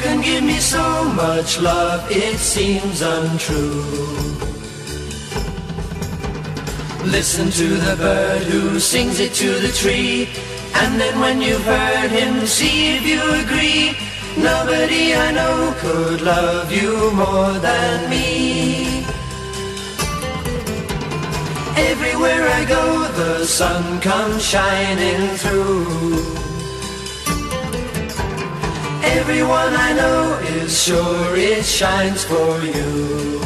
can 0.00 0.20
give 0.20 0.44
me 0.44 0.58
so 0.58 1.04
much 1.14 1.60
love, 1.60 2.04
it 2.10 2.38
seems 2.38 3.02
untrue. 3.02 3.84
Listen 7.04 7.50
to 7.50 7.68
the 7.86 7.96
bird 7.96 8.42
who 8.42 8.78
sings 8.78 9.20
it 9.20 9.32
to 9.34 9.50
the 9.58 9.72
tree. 9.72 10.28
And 10.74 11.00
then 11.00 11.18
when 11.18 11.40
you've 11.40 11.64
heard 11.64 12.10
him, 12.10 12.46
see 12.46 12.96
if 12.96 13.06
you 13.06 13.20
agree. 13.44 13.96
Nobody 14.36 15.14
I 15.14 15.32
know 15.32 15.74
could 15.78 16.20
love 16.20 16.70
you 16.72 17.10
more 17.12 17.52
than 17.58 18.08
me. 18.08 19.04
Everywhere 21.76 22.46
I 22.48 22.64
go, 22.64 22.84
the 23.20 23.44
sun 23.44 24.00
comes 24.00 24.44
shining 24.44 25.36
through. 25.36 26.39
Everyone 29.02 29.74
I 29.74 29.92
know 29.92 30.38
is 30.58 30.82
sure 30.82 31.36
it 31.36 31.64
shines 31.64 32.24
for 32.24 32.60
you. 32.60 33.40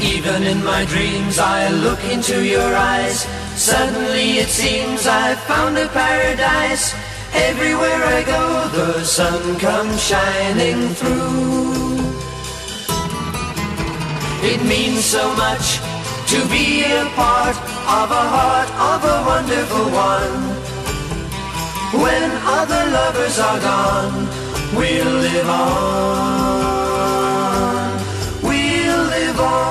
Even 0.00 0.42
in 0.42 0.64
my 0.64 0.84
dreams, 0.86 1.38
I 1.38 1.68
look 1.70 2.02
into 2.04 2.44
your 2.44 2.74
eyes. 2.74 3.26
Suddenly 3.54 4.38
it 4.38 4.48
seems 4.48 5.06
I've 5.06 5.38
found 5.40 5.78
a 5.78 5.88
paradise. 5.88 6.94
Everywhere 7.32 8.02
I 8.02 8.22
go, 8.24 8.68
the 8.72 9.04
sun 9.04 9.58
comes 9.58 10.02
shining 10.02 10.88
through. 10.94 11.76
It 14.42 14.62
means 14.64 15.04
so 15.04 15.34
much 15.36 15.78
to 16.32 16.38
be 16.48 16.82
a 16.84 17.04
part 17.14 17.56
of 17.56 18.10
a 18.10 18.24
heart 18.34 18.70
of 18.90 19.04
a 19.04 19.16
wonderful 19.26 19.86
one. 19.90 20.55
When 22.02 22.30
other 22.44 22.90
lovers 22.90 23.38
are 23.38 23.58
gone, 23.60 24.28
we'll 24.76 25.14
live 25.26 25.48
on. 25.48 26.66
We'll 28.42 29.04
live 29.16 29.40
on. 29.40 29.66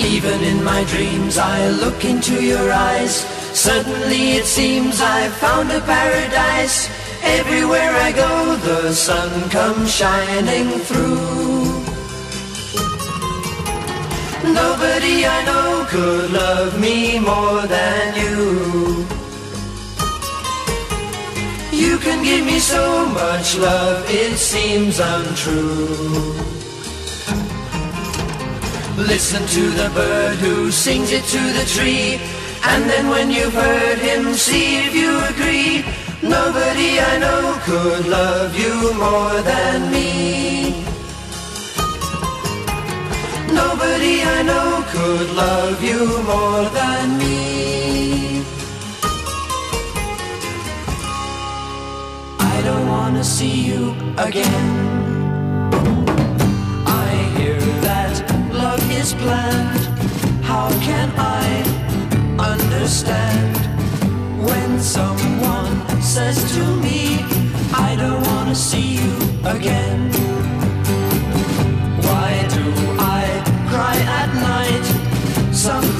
Even 0.00 0.42
in 0.42 0.64
my 0.64 0.84
dreams, 0.84 1.36
I 1.36 1.68
look 1.68 2.04
into 2.04 2.42
your 2.42 2.72
eyes. 2.72 3.39
Suddenly 3.52 4.36
it 4.38 4.46
seems 4.46 5.00
I've 5.00 5.32
found 5.34 5.70
a 5.70 5.80
paradise. 5.80 6.88
Everywhere 7.22 7.92
I 7.92 8.12
go, 8.12 8.56
the 8.56 8.92
sun 8.92 9.50
comes 9.50 9.94
shining 9.94 10.68
through. 10.80 11.70
Nobody 14.52 15.26
I 15.26 15.44
know 15.44 15.86
could 15.88 16.30
love 16.32 16.80
me 16.80 17.18
more 17.18 17.62
than 17.66 18.14
you. 18.16 19.06
You 21.72 21.98
can 21.98 22.24
give 22.24 22.44
me 22.46 22.58
so 22.58 23.06
much 23.06 23.56
love, 23.58 24.04
it 24.08 24.36
seems 24.38 24.98
untrue. 25.00 26.34
Listen 28.96 29.46
to 29.46 29.70
the 29.70 29.90
bird 29.94 30.36
who 30.36 30.70
sings 30.70 31.10
it 31.10 31.24
to 31.24 31.40
the 31.58 31.64
tree. 31.66 32.29
And 32.62 32.88
then 32.90 33.08
when 33.08 33.30
you've 33.30 33.54
heard 33.54 33.98
him, 33.98 34.34
see 34.34 34.86
if 34.86 34.94
you 34.94 35.18
agree. 35.32 35.84
Nobody 36.22 37.00
I 37.00 37.18
know 37.18 37.58
could 37.64 38.06
love 38.06 38.56
you 38.58 38.94
more 38.94 39.40
than 39.42 39.90
me. 39.90 40.84
Nobody 43.52 44.22
I 44.22 44.42
know 44.42 44.84
could 44.88 45.30
love 45.30 45.82
you 45.82 46.22
more 46.22 46.64
than 46.70 47.18
me. 47.18 48.44
I 52.38 52.62
don't 52.62 52.86
wanna 52.88 53.24
see 53.24 53.64
you 53.70 53.94
again. 54.18 54.66
I 56.86 57.08
hear 57.36 57.58
that 57.88 58.14
love 58.52 58.84
is 58.90 59.14
planned. 59.14 59.84
How 60.44 60.68
can 60.80 61.10
I 61.16 61.69
understand 62.80 63.56
when 64.42 64.80
someone 64.80 66.00
says 66.00 66.38
to 66.54 66.64
me, 66.76 67.18
I 67.74 67.94
don't 67.94 68.22
wanna 68.28 68.54
see 68.54 68.94
you 68.96 69.12
again? 69.44 70.10
Why 72.06 72.30
do 72.56 72.64
I 72.98 73.24
cry 73.68 73.96
at 74.20 74.30
night? 74.34 74.86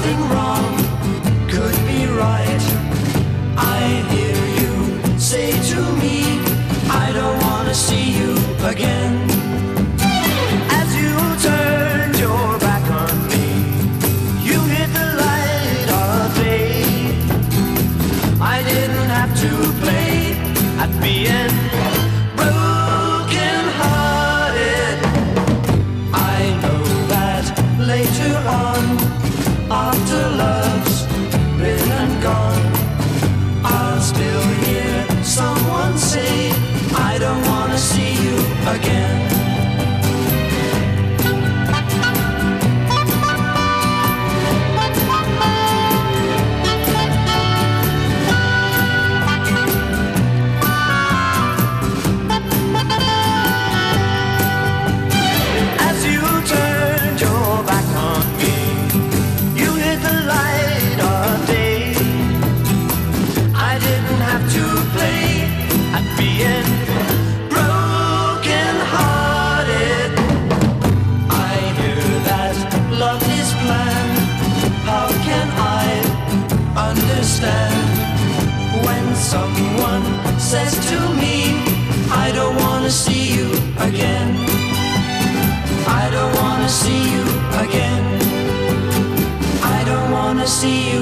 wanna 86.61 86.73
see 86.73 87.11
you 87.11 87.23
again. 87.65 88.05
I 89.63 89.83
don't 89.83 90.11
wanna 90.11 90.45
see 90.45 90.91
you 90.91 91.00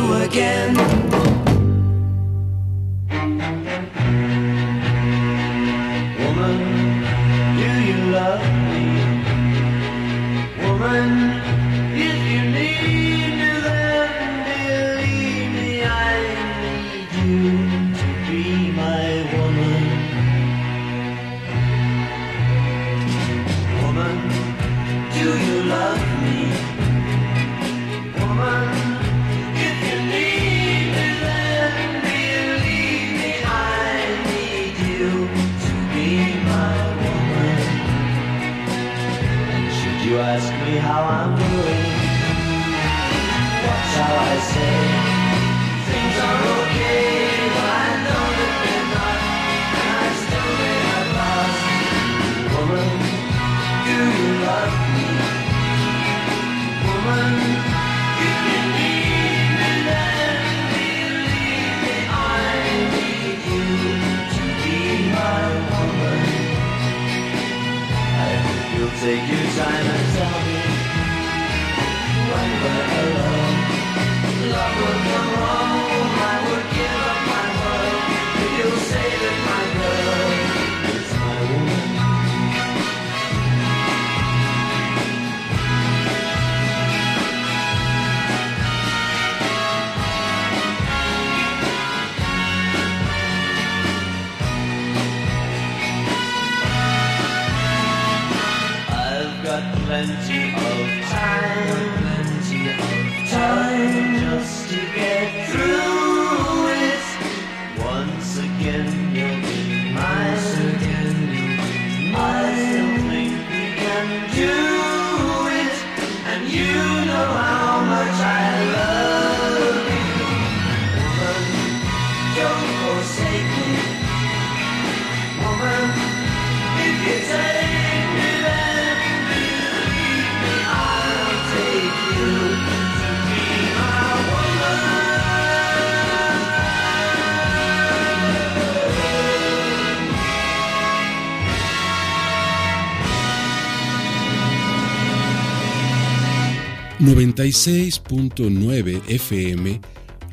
96.9 147.39 149.01
FM 149.07 149.79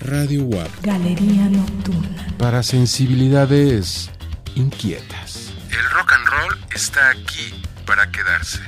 Radio 0.01 0.43
WAP. 0.43 0.69
Galería 0.83 1.49
Nocturna. 1.49 2.27
Para 2.37 2.65
sensibilidades 2.65 4.11
inquietas. 4.57 5.53
El 5.71 5.89
rock 5.91 6.13
and 6.15 6.27
roll 6.27 6.59
está 6.75 7.11
aquí 7.11 7.63
para 7.87 8.11
quedarse. 8.11 8.59